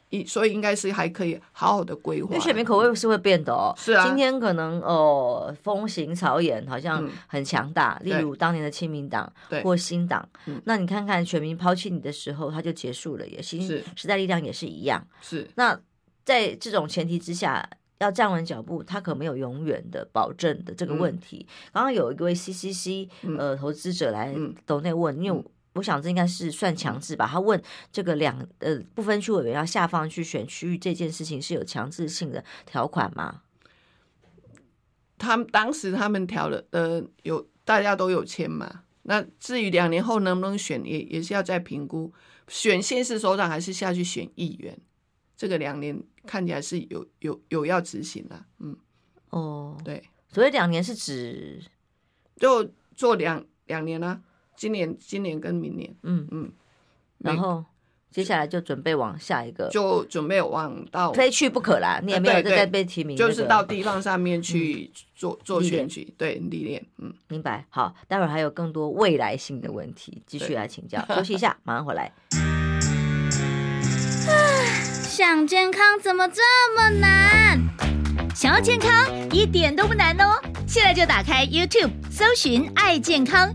[0.09, 2.31] 一所以应该是还可以好好的规划。
[2.31, 9.31] 因为选民口味是会变的哦，是啊，今天可能哦风行草偃好像很强大，嗯、例如当年的亲民党
[9.63, 13.61] 或新党，嗯、那你看看选民抛弃你的时候，他就结束了，也新
[13.97, 15.49] 时代力量也是一样，是。
[15.57, 15.79] 那
[16.25, 17.69] 在这种前提之下。
[17.99, 21.47] 要站稳脚步，他可没有永远的保证的这个问题。
[21.73, 24.35] 刚刚、嗯、有一位 CCC 呃投资者来
[24.67, 27.27] 抖内问，嗯、因为我想这应该是算强制吧。
[27.27, 33.43] 他问这个两呃不分区委员要下放去选区域这件事情是有强制性的条款吗？
[35.19, 38.83] 他们当时他们调了呃有大家都有签嘛。
[39.03, 42.13] 那至于两年后能不能选，也也是要再评估
[42.49, 44.77] 选县市首长还是下去选议员。
[45.37, 48.77] 这个两年看起来是有有有要执行的，嗯，
[49.31, 51.61] 哦，对，所以两年是指
[52.37, 54.23] 就做两两年啊，
[54.57, 56.27] 今年今年跟明年，嗯。
[56.31, 56.51] 嗯，
[57.19, 57.65] 然后
[58.11, 67.67] 接下来就准备往下一个，就准备往到非去不可啦，你也没有再被提名，就是到地方上面去做做选举，对历练，嗯，明白。
[67.71, 72.13] 好，待会儿还有更多未来性的问题继续来请教， 休息一下，马上回来。
[75.03, 76.43] 想健康怎么这
[76.77, 77.61] 么难？
[78.35, 78.91] 想要健康
[79.31, 80.41] 一点都不难哦！
[80.67, 83.55] 现在就打开 YouTube，搜寻“爱健康”，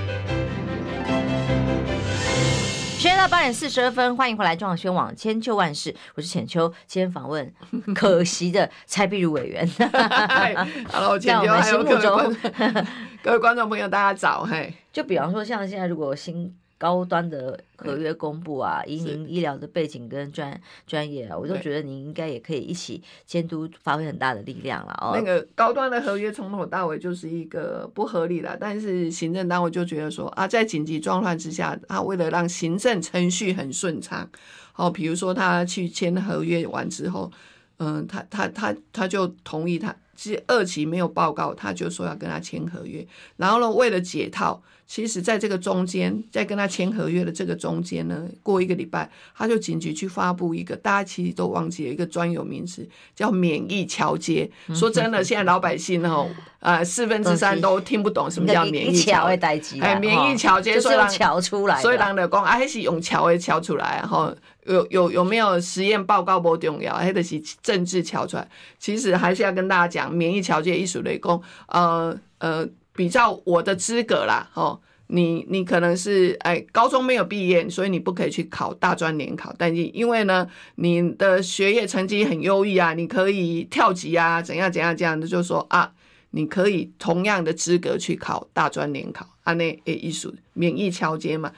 [3.01, 6.71] 时间到八点四十二分，欢迎回来中广宣网千秋万世，我是浅秋。
[6.85, 7.51] 今天访问
[7.95, 9.67] 可惜的蔡碧如委员。
[10.91, 11.81] Hello， 浅秋，还有
[13.23, 14.43] 各位观众朋友，大家早。
[14.43, 16.55] 嘿，就比方说，像现在如果新。
[16.81, 25.11] 高端的合约公布啊，以您医疗的背景跟专专业啊，我都觉得您应该也可以一起监督，发挥很大的力量了哦。
[25.13, 34.27] 那个高端的合约从头到尾就是一个不合理的，但是行政单位就觉得说啊，在紧急状况之下，他为了让行政程序很顺畅，
[34.75, 37.31] 哦，比如说他去签合约完之后，
[37.77, 43.05] 嗯，他他他他就同意他，其实二期没有报告，他就说要跟他签合约，
[43.37, 44.63] 然后呢，为了解套。
[44.91, 52.85] 其实，在这个中间，在跟他签合约的这个中间呢，过一个礼拜，他就紧急去发布一个，大家其实都忘记了一个专有名词，
[53.15, 54.51] 叫免疫桥接。
[54.75, 56.29] 说真的，现在老百姓哦，
[56.59, 59.27] 呃，四分之三都听不懂什么叫免疫桥。
[59.79, 64.35] 哎，免疫桥接，所以让桥出来，所以让的讲，还是用桥的桥出来，然后
[64.65, 68.45] 有有有没有实验报告不重要，还得是政治桥出来。
[68.77, 72.67] 其实还是要跟大家讲，免疫桥接艺术雷公，呃呃。
[73.01, 85.91] 比较我的资格啦，哦，你你可能是哎高中没有毕业，所以你不可以去考大专联考，但是因为呢你的学业成绩很优异啊，你可以跳级啊，怎样怎样这样的，就说啊，
[86.29, 91.51] 你可以同样的资格去考大专联考，啊那诶艺术免疫桥接嘛，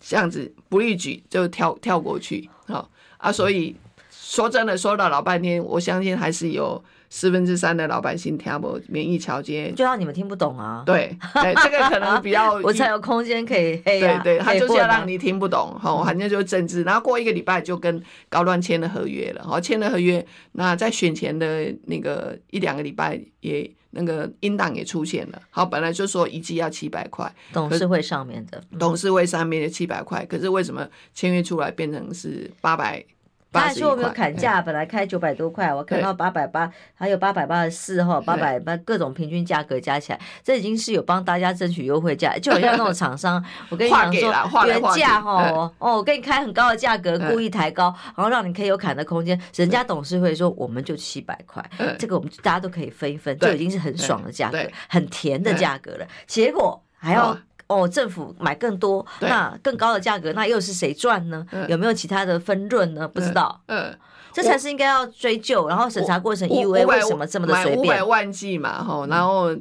[0.00, 3.76] 这样子不利举就跳跳过去，好啊，所以
[4.10, 6.82] 说真的说了老半天，我相信还是有。
[7.10, 10.82] 四分之三的老百姓听不免疫桥接，就让你们听不懂啊。
[10.84, 14.20] 对，对，这个可能比较 我才有空间可以黑、啊。
[14.22, 16.82] 对对，他就是要让你听不懂，哈，反正就是政治。
[16.82, 25.40] 然后过一个礼拜就跟高端签了合约了，好，签了合约，那在选前的那个一两个礼拜也那个音档也出现了。
[25.50, 33.04] 好，本来就说一季要七百块，董事会上面的，董事会上面的七百块，可是为什么签约出来变成是八百？
[33.50, 44.32] 他还说我没有砍价，本来开九百多块，我砍到八百八，还有八百八十四哈，八百八各种平均价格加起来，这已经是有帮大家争取优惠价，就好像那种厂商，我跟你讲说
[44.66, 49.40] 原价哦哦，我给你开很高的价格，故意抬高，然后让你可以有砍的空间。
[49.54, 51.64] 人家董事会说我们就七百块，
[51.98, 56.06] 这个我们大家都可以分一分，就已经是很爽的价格，很甜的价格了。
[56.26, 57.36] 结果还要。
[57.68, 61.46] 哦，政府买更多，那更高的价格，那又是谁赚呢？
[61.68, 63.06] 有没有其他的分润呢？
[63.06, 63.60] 不知道。
[63.66, 63.94] 嗯，
[64.32, 65.68] 这才是应该要追究。
[65.68, 67.78] 然后审查过程，EUA 为什么这么的随便？
[67.78, 69.54] 五百万剂嘛，哈，然后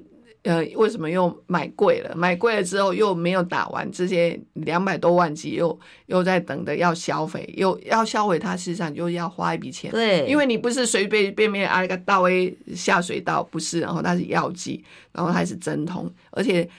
[0.43, 2.15] 呃，为什么又买贵了？
[2.15, 9.91] 买贵了之后又没有打完，这些两百多万剂又又在等着要销毁，又要销毁它，事实上又要花一笔钱。
[9.91, 14.81] 对，因为你不是随便便便啊一个到位下水道，不是，然后它是药剂，
[15.11, 16.69] 然后它是针筒，而且。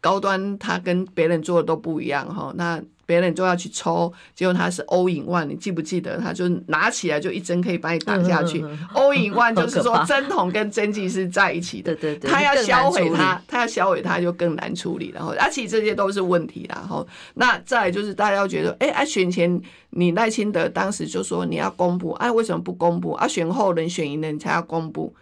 [0.00, 6.16] 高端他跟别人做的都不一样哈，那别人就要去抽，结果他是 all in one，你记不记得？
[6.18, 8.62] 他就拿起来就一针可以把你打下去。
[8.94, 16.76] all in one 就是说针筒跟针剂是在一起的，对对对，他要销毁它，他要销毁它就更难处理，然后而且这些都是问题啦。
[16.78, 19.60] 然后那再来就是大家要觉得，哎、欸，啊选前
[19.90, 23.12] 你赖清德当时就说你要公布，哎、啊、为什么不公布？
[23.12, 25.14] 啊选后人选赢了你才要公布。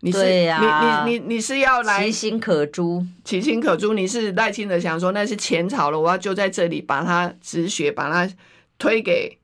[0.00, 3.94] 你是对、啊、你你你你是要来其心可诛，其心可诛。
[3.94, 8.32] 你是赖清德想说那是前朝了，我要就在这里把它止血，把它
[8.78, 9.36] 推给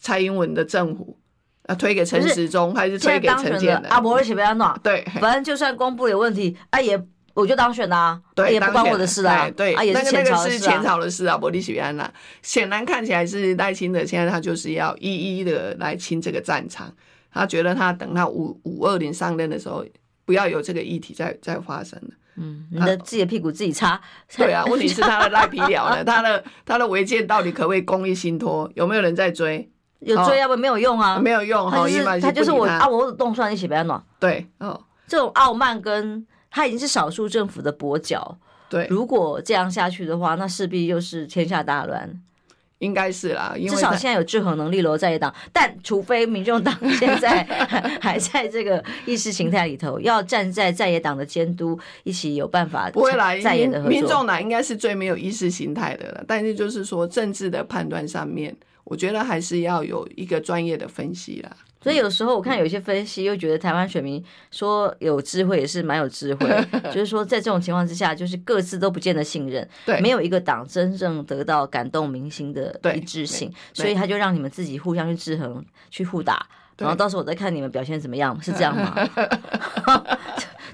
[0.00, 1.18] 蔡英文的政府，
[1.66, 3.90] 啊，推给陈时中还是推给陈建仁？
[3.90, 4.74] 啊，不会写不要弄。
[4.82, 6.98] 对，反正就算公布有问题，啊也
[7.34, 9.50] 我就当选啦、啊，对，也不关我的事啊。
[9.50, 12.10] 对，啊也是前朝的事、啊、那个那个是前朝的事啊，伯利写安啦。
[12.40, 16.90] 显然看起来是赖清德现在他就是要一一的来清这个战场。
[17.32, 19.84] 他觉得他等他五五二零上任的时候，
[20.24, 22.08] 不要有这个议题再再发生了。
[22.36, 24.00] 嗯，你的自己的屁股自己擦。
[24.36, 28.70] 对啊，问题是他的赖皮了呢， 他的他的违建到底可不可以公益信托？
[28.74, 29.70] 有没有人在追？
[30.00, 31.68] 有追，要不然没有用啊，没有用。
[31.68, 34.00] 他就是他就是我啊，我动算一起不要暖。
[34.20, 38.38] 对，哦，这种傲慢跟他已经是少数政府的跛脚。
[38.68, 42.22] 对，如果这样下去的话，那势必又是天下大乱。
[42.78, 45.34] 应该是啦，因为至少现在有制衡能力了，在野党。
[45.52, 47.42] 但除非民众党 现在
[48.00, 53.90] 还在这个意识形态里头，要站在在野党的监督，一起有办法不会来在野的合作。
[53.90, 61.50] 民众党应该是最没有意识形态的了，但是就是说政治的判断上面，我觉得还是要有一个专业的分析啦。
[61.80, 66.48] 所以有时候我看有一些分析，又觉得台湾选民说有智慧也是蛮有智慧，
[66.92, 76.44] 就是说在这种情况之下，就是各自都不见得信任，对，没有一个党真正得到感动民心的一致性，所以他就让你们自己互相去制衡、去互打，
[76.78, 78.94] 然后到时候我再看你们表现怎么样，是这样吗？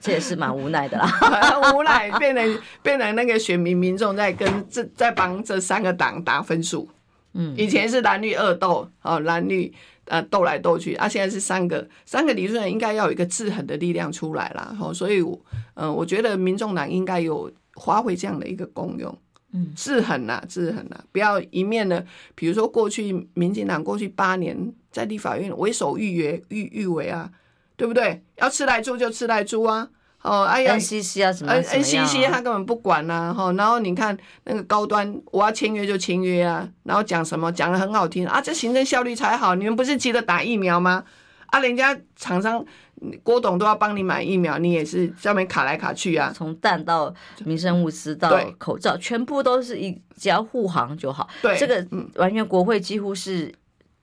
[0.00, 1.06] 这也是蛮无奈的啦，
[1.74, 6.88] 无奈变成变成那个选民民众在跟这在帮这三个党打分数，
[7.34, 9.70] 嗯，以前是蓝绿二斗，哦，蓝绿。
[10.06, 11.08] 呃，斗来斗去啊！
[11.08, 14.76] 现在是三个，三个理论应该要有一个制衡的力量出来啦。
[14.78, 15.38] 吼，所以，嗯、
[15.74, 17.50] 呃，我觉得民众党应该有
[17.82, 19.16] 发挥这样的一个功用，
[19.52, 24.56] 嗯，制衡呐，制衡呐，不要一面呢，比如说过去民进党过去八年
[24.90, 27.30] 在立法院为所欲约，欲欲为啊，
[27.76, 28.22] 对不对？
[28.36, 29.88] 要吃来猪就吃来猪啊。
[30.24, 33.52] 哦，哎呀，NCC 啊，什么？NCC 他根本不管呐、啊，哈。
[33.52, 36.66] 然后你看那个高端，我要签约就签约啊。
[36.84, 39.54] 然后讲什么讲的很好听啊，这行政效率才好。
[39.54, 41.04] 你们不是急着打疫苗吗？
[41.48, 42.64] 啊，人家厂商
[43.22, 46.32] 郭董都要帮你买疫苗，你也是上面卡来卡去啊。
[46.34, 47.14] 从蛋到
[47.44, 51.28] 民生物资到口罩，全部都是一只要护航就好。
[51.42, 53.54] 对，这个完全国会几乎是。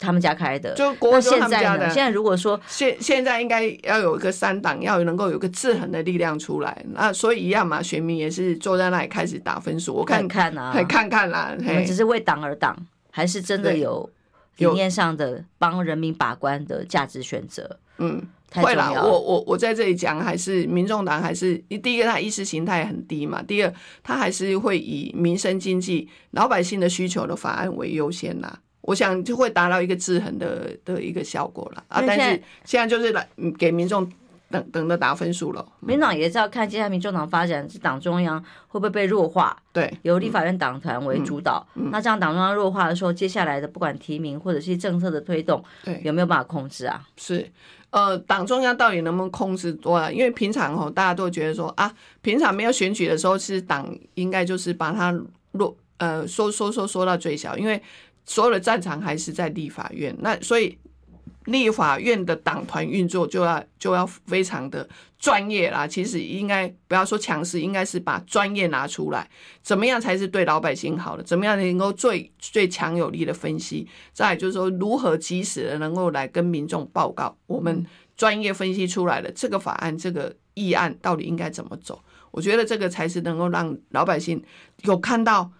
[0.01, 1.87] 他们家开的，就国会他们家的。
[1.91, 6.83] 现在如果说现现在应该要有一个三党，要能够有个制衡的力量出来。
[6.93, 9.93] 那所以一样嘛，选民也是坐在那里开始打分数。
[9.93, 12.75] 我看看啊，看看啦，我们只是为党而党，
[13.11, 14.09] 还是真的有
[14.57, 17.77] 理念上的帮人民把关的价值选择？
[17.99, 18.21] 嗯，
[18.55, 18.91] 会啦。
[18.95, 23.43] 我我我在这里讲，还是民众党还是第一个，他意识形态很低嘛。
[23.43, 23.71] 第二，
[24.01, 28.59] 他还是会以民生经济、老百姓的需求的法案为优先啦。
[28.82, 32.01] 我想就会达到一个制衡的的一个效果了啊！
[32.05, 33.27] 但是现在就是来
[33.57, 34.11] 给民众
[34.49, 35.65] 等等着打分数了。
[35.79, 39.55] 民党也是要看接下来民众党发展，是党中央会不会被弱化？
[39.71, 41.65] 对，由立法院党团为主导。
[41.75, 47.07] 嗯嗯、那这样党中央弱化的时候，接下来的不管提名或者是政策的推动，对，有没有办法控制啊？
[47.17, 47.49] 是，
[47.91, 50.11] 呃，党中央到底能不能控制多了？
[50.11, 55.15] 因为平常哦，大家都觉得说啊，平常没有选举的时候，其实党应该就是把它
[55.51, 57.79] 弱呃缩缩缩缩到最小，因为。
[58.26, 60.78] 所有的战场还是在立法院，那所以
[61.45, 65.88] 立法院的党团运作就要就要非常的专业啦。
[65.88, 69.28] 其实应该不要说强势，应该是把专业拿出来，
[69.63, 71.24] 怎么样才是对老百姓好的？
[71.24, 73.88] 怎么样能够最最强有力的分析？
[74.13, 77.84] 再就是说，如何及时的能够来跟民众报告我们
[78.15, 81.99] 专业分析出来的这个法案、这个议案到底应该怎么走？
[82.30, 84.41] 我觉得这个才是能够让老百姓
[84.84, 85.51] 有看到。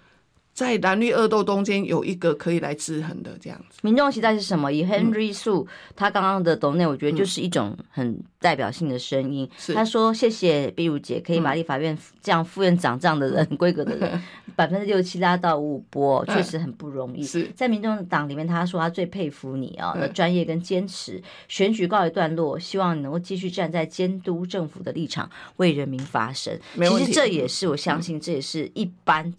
[0.54, 3.80] 在蓝绿恶斗中间有一个可以来制衡的这样子。
[3.82, 4.72] 民众期待是什么？
[4.72, 9.49] 以 Henry Su、嗯、他刚刚的抖内，我觉得就是一种很代表性的声音。
[9.70, 14.22] 嗯、他说：“谢谢碧如姐，可以玛丽法院这样副院长这样的人规格的人，
[14.56, 17.24] 百分之六七拉到五五波，确实很不容易。
[17.24, 21.22] 是在民众党里面，他说他最佩服你啊的专业跟坚持。
[21.47, 26.58] 选举告一段落，希望你能够继续站在监督政府的立场，为人民发声。
[26.76, 29.34] 其实这也是我相信，这也是一般。”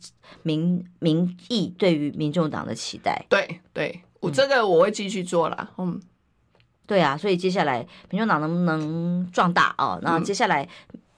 [0.44, 6.00] 民民意对于民众党的期待，对对，我这个我会继续做了，嗯，
[6.86, 10.00] 对啊，所以接下来民众党能不能壮大哦？
[10.02, 10.66] 那接下来，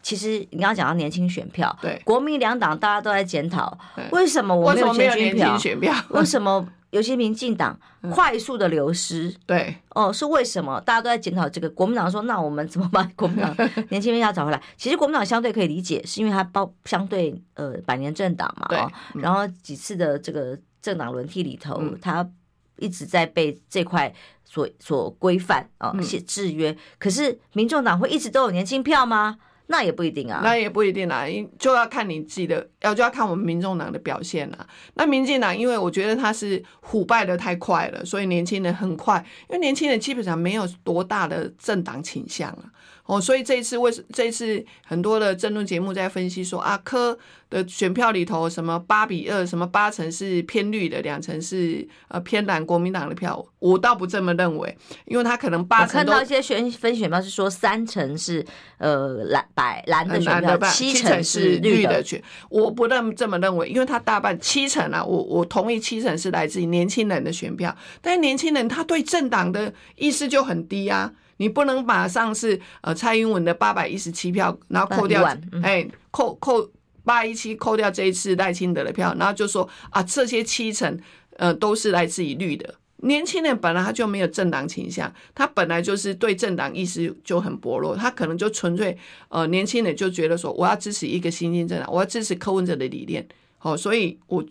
[0.04, 3.76] 其实你刚刚讲到年轻选票，对，国民两党大家都在检讨，
[4.12, 5.92] 为什么我没有年轻选票？
[6.10, 6.68] 为什么？
[6.90, 7.76] 有些民进党
[8.12, 10.80] 快速的流失，嗯、对哦，是为什么？
[10.82, 11.68] 大家都在检讨这个。
[11.70, 13.52] 国民党说：“那我们怎么把？”国民党
[13.90, 14.62] 年轻人要找回来。
[14.76, 22.32] 其实国民党相对可以理解，是因为它包相对呃百年政党嘛，哦，嗯、然后几次的这个政党轮替里头，它、嗯、
[22.76, 26.76] 一直在被这块所所规范啊，一些制约。
[27.00, 29.38] 可是民众党会一直都有年轻票吗？
[29.66, 31.24] 那也不一定啊，那也不一定啊，
[31.58, 34.66] 就要看你自己的，要就要看我们民众党的表现啊。
[34.94, 42.64] 那民进党，因为我觉得他是腐败的太快了，所以年轻人很快，因为年轻人基本上没有多大的政党倾向啊。
[43.06, 47.16] 哦，所以这一次为这一次很多的政论节目在分析说啊，柯
[47.50, 54.74] 的选票里头什么八比二，什么八成是偏绿的，两成是呃偏蓝国民党的票，我倒不这么认为，
[55.04, 55.88] 因为他可能八成。
[55.88, 58.42] 我看到一些选分选票是说三成是
[58.78, 71.12] 呃蓝白蓝的选票，七成是绿的选，我不这么这么认为，因为他大半七成啊，我我同意七成是来自于年轻人的选票，但是年轻人他对政党的意识就很低啊。
[71.38, 75.22] 你不能把上次呃蔡英文的八百一十七票，然后扣掉，
[75.62, 76.70] 哎、扣扣
[77.04, 80.98] 八一七扣掉这一次赖清德的票，然后就说啊这些七成
[81.36, 82.74] 呃都是来自于绿的。
[82.98, 88.96] 年轻人本来他就没有政党倾向，他本来就是对政党意识就很薄弱，他可能就纯粹
[89.28, 93.26] 呃年轻人就觉得说我要支持一个新兴政党，我要支持柯文哲的理念，
[93.60, 94.42] 哦，所以我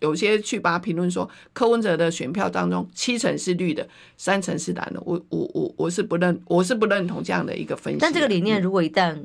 [0.00, 5.00] 有些去把它评论说，柯文哲的选票当中七成是绿的，三成是蓝的。
[5.04, 7.98] 我我我我是不认，我是不认同这样的一个分析。
[8.00, 9.16] 但这个理念如果一旦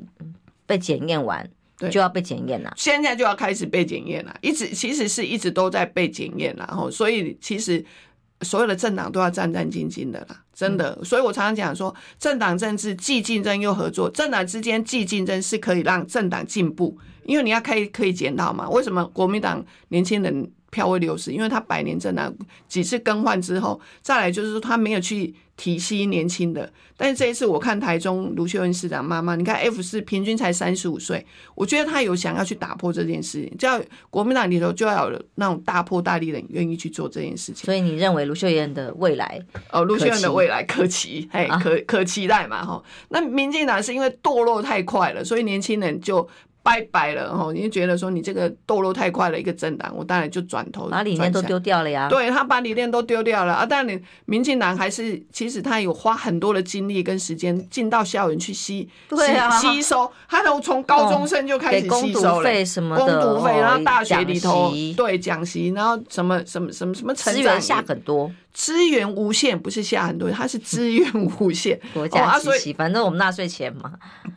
[0.66, 1.48] 被检验完，
[1.78, 2.72] 对，就要被检验了。
[2.76, 7.84] 现在就要开始被检验了，一直其实是一直都在被检验，然后所以其实。
[8.42, 10.98] 所有的政党都要战战兢兢的啦，真的。
[11.04, 16.96] 所以我常常讲说，政党政治既竞争又合作，政党之间既竞争是可以让政党进步，
[17.30, 18.68] 因为你要可以可以检讨嘛。
[18.68, 21.30] 为什么国民党年轻人票会流失？
[21.30, 22.34] 因为他百年政党
[22.66, 25.34] 几次更换之后，再来就是说他没有去。
[25.60, 31.22] 体系年轻的，但是这一次我看台中卢秀燕市长妈妈，你看 F 四平均才三十五岁，
[31.54, 33.78] 我觉得他有想要去打破这件事情，叫
[34.08, 37.66] 国民党里头就要有那种大破大立的人愿意去做这件事情。
[37.66, 39.38] 所以你认为卢秀燕的未来
[39.70, 42.82] 哦，卢秀燕的未来可期，哎，可可期待嘛哈？
[43.10, 46.26] 那民进党是因为堕落太快了，所以年轻人就。
[46.62, 52.08] 拜拜了哈，你就觉得说你这个堕落太快了，一个政党，我当然就转头把理念都丢掉了呀。
[52.08, 53.54] 对，他把理念都丢掉了。
[53.54, 68.30] 啊，但你民进党还是其实他有花很多的精力跟时间进到校园去吸，对啊，吸收，他都从高中生就开始吸收了，什么的，工读费，然后大学里头对讲习，然后什么什么什么什么资源下很多。
[68.52, 71.80] 资源无限，不是下很多，它是资源无限。
[71.94, 73.92] 国家机器，反正我们纳税钱嘛。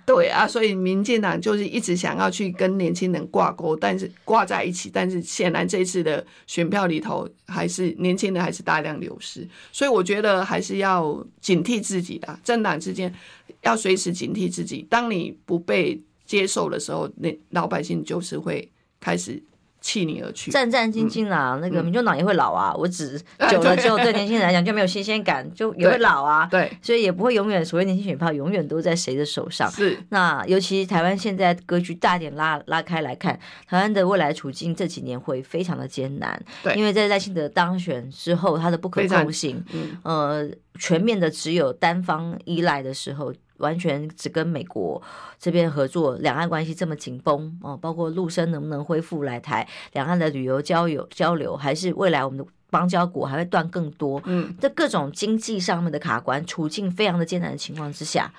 [0.05, 9.47] 对啊，所以民进党就是一直想要去跟年轻人挂钩，但是挂在一起，但是显然这次的选票里头，还是年轻人还是大量流失。
[9.71, 13.13] 所以我觉得还是要警惕自己的政党之间，
[13.61, 14.85] 要随时警惕自己。
[14.89, 19.41] 当你不被接受的时候，那老百姓就是会开始。
[19.83, 21.55] 弃你而去，战战兢兢啦。
[21.55, 23.21] 嗯、那个民众党也会老啊，嗯、 我只
[23.51, 26.47] 久了之后，对年轻人来讲就没有新鲜感，就也会老啊。
[26.49, 29.69] 对，所以也不会永远所谓年轻选票永远都在谁的手上。
[29.69, 29.99] 是。
[30.07, 36.41] 那尤其台湾现在格局大点拉拉开来看，台湾的未来处境这几年会非常的艰难。
[36.63, 36.73] 对。
[36.75, 43.33] 因为在赖清德当选之后，他的不可控性，嗯、呃，全面的只有单方依赖的时候。
[43.57, 45.01] 完全只跟美国
[45.37, 54.21] 这边合作，两岸关系这么紧绷哦，包括陆生能不能恢复来台，两岸的旅游交友交流，还是未来我们的邦交国还会断更多？
[54.25, 58.33] 嗯，在各种经济上面的卡关，处境非常的艰难的情况之下，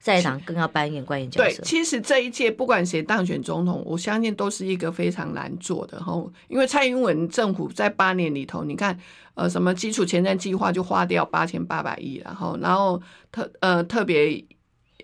[0.00, 1.62] 在野党更要扮演关键角色。
[1.62, 6.12] 对，其实这一届不管谁当选总统，我相信都是一个非常难做的哈，
[6.48, 8.98] 因为蔡英文政府在八年里头，你看。
[9.34, 13.00] 呃，什么基础前瞻计划就花掉八千八百亿，然后，然后
[13.32, 14.44] 特呃特别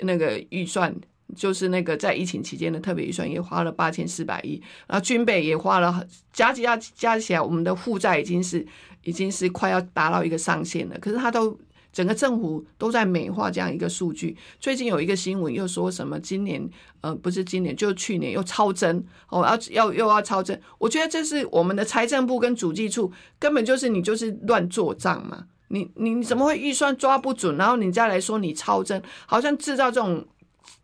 [0.00, 0.94] 那个预算，
[1.34, 8.66] 就是那个在疫情期间的特别预算也花了八千四百亿，然后军备也花了，加起加加起来，我们的负债已经是
[9.04, 11.56] 已经是快要达到一个上限了，可是他都。
[11.96, 14.36] 整个政府都在美化这样一个数据。
[14.60, 16.62] 最近有一个新闻又说什么，今年
[17.00, 20.60] 呃不是今年，就是去年又超增哦，要要又要超增。
[20.76, 25.46] 我觉得这是我们的财政部跟主计处根本就是你就是乱做账嘛。
[25.68, 30.22] 你你怎么会预算抓不准，然后你再来说你超增，好像制造这种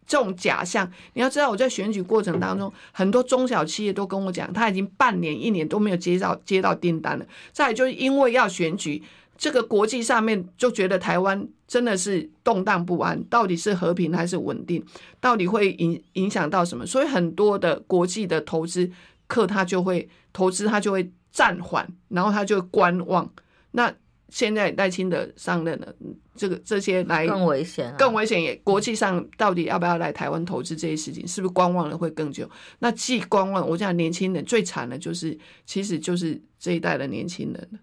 [0.07, 0.91] 这种假象。
[1.13, 7.27] 你要知道我在选举过程当中，很多中小企业都跟我讲，他已经半年一年都没有接到接到订单了。
[7.53, 9.03] 再就是因为要选举。
[9.43, 14.81] 这个国际上面就觉得台湾真的是动荡不安，到底是和平还是稳定？
[15.19, 16.87] 到底会影影响到什么？
[16.87, 18.89] 所以很多的国际的投资
[19.27, 23.29] 客他就会投资，他就会暂缓，然后他就会观望。
[23.73, 23.93] 那
[24.29, 25.93] 现在赖清德上任了，
[26.37, 32.49] 这个这些来更危险，啊，更危险也国际上到底要不要来台湾投资这些事情，是不是观望了会更久？
[32.79, 35.37] 那既观望，我讲年轻人最惨的就是，
[35.67, 37.81] 其实就是这一代的年轻人。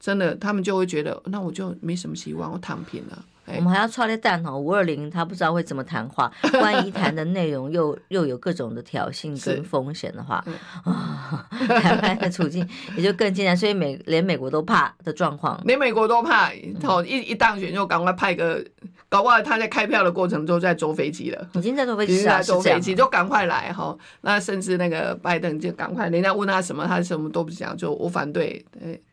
[0.00, 3.24] 真的，他们就会觉得，那我就没什么希望，我躺平了。
[3.56, 6.30] 我们还要操练蛋哦，五二零他不知道会怎么谈话，
[6.62, 10.36] 万一谈的内容又又有各种的挑衅跟风险的话，
[10.84, 12.64] 啊，台湾的处境
[12.96, 13.56] 也就更艰难。
[13.56, 16.52] 所以美连美国都怕的状况， 连美国都怕，
[16.84, 18.64] 好一一当选就赶快派个，
[19.10, 23.94] 搞不好他在开票的过程中在坐飞机了，已经在坐飞机，在坐飞机就赶快来哈。
[24.20, 28.64] 那甚至那个拜登就赶快，人家问他什么，他什么都不讲，就我反对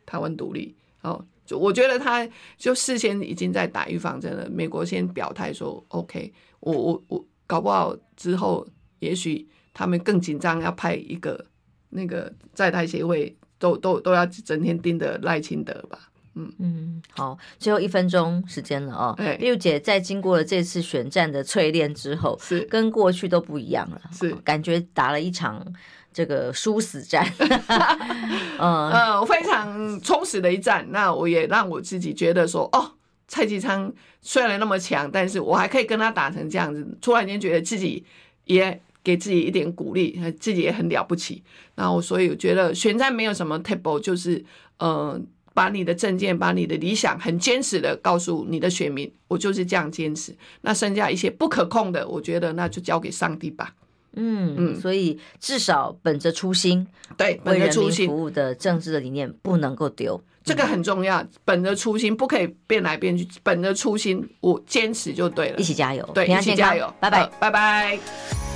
[0.06, 1.22] 台湾独立哦。
[1.44, 4.48] 就我觉得他就事先已经在打预防针了。
[4.48, 8.64] 美国先表态说 OK，我我我搞不好之后
[9.00, 11.44] 也许他们更紧张，要派一个
[11.88, 16.07] 那个在台协会都都都要整天盯着赖清德吧。
[16.38, 19.14] 嗯嗯，好，最后一分钟时间了哦。
[19.18, 25.64] 哎，六姐在经过了这次选战的淬炼之后，是跟过去都不一样了，是感觉打了一场。
[26.10, 27.24] 这个殊死战，
[28.58, 30.84] 嗯呃，非常充实的一战。
[30.90, 32.92] 那我也让我自己觉得说，哦，
[33.28, 36.84] 蔡其昌虽然那么强，但是我还可以跟他打成这样子。
[37.00, 38.04] 突然间觉得自己
[38.46, 41.44] 也给自己一点鼓励，自己也很了不起。
[41.76, 44.44] 然后所以我觉得选战没有什么 table，就是
[44.78, 45.20] 呃。
[45.58, 50.32] 把你的政见，把你的理想，很坚持的告诉你的选民，我就是这样坚持。
[50.60, 53.74] 那剩下一些不可控的，我觉得那就交给上帝吧。
[54.14, 56.86] 嗯嗯，所以至少本着初心，
[57.16, 61.26] 对，本着初心服务的政治的理念不能够丢，这个很重要。
[61.44, 63.26] 本着初心，不可以变来变去。
[63.42, 65.58] 本着初心，我坚持就对了。
[65.58, 68.47] 一起加油，对，一起加油，拜拜，拜拜。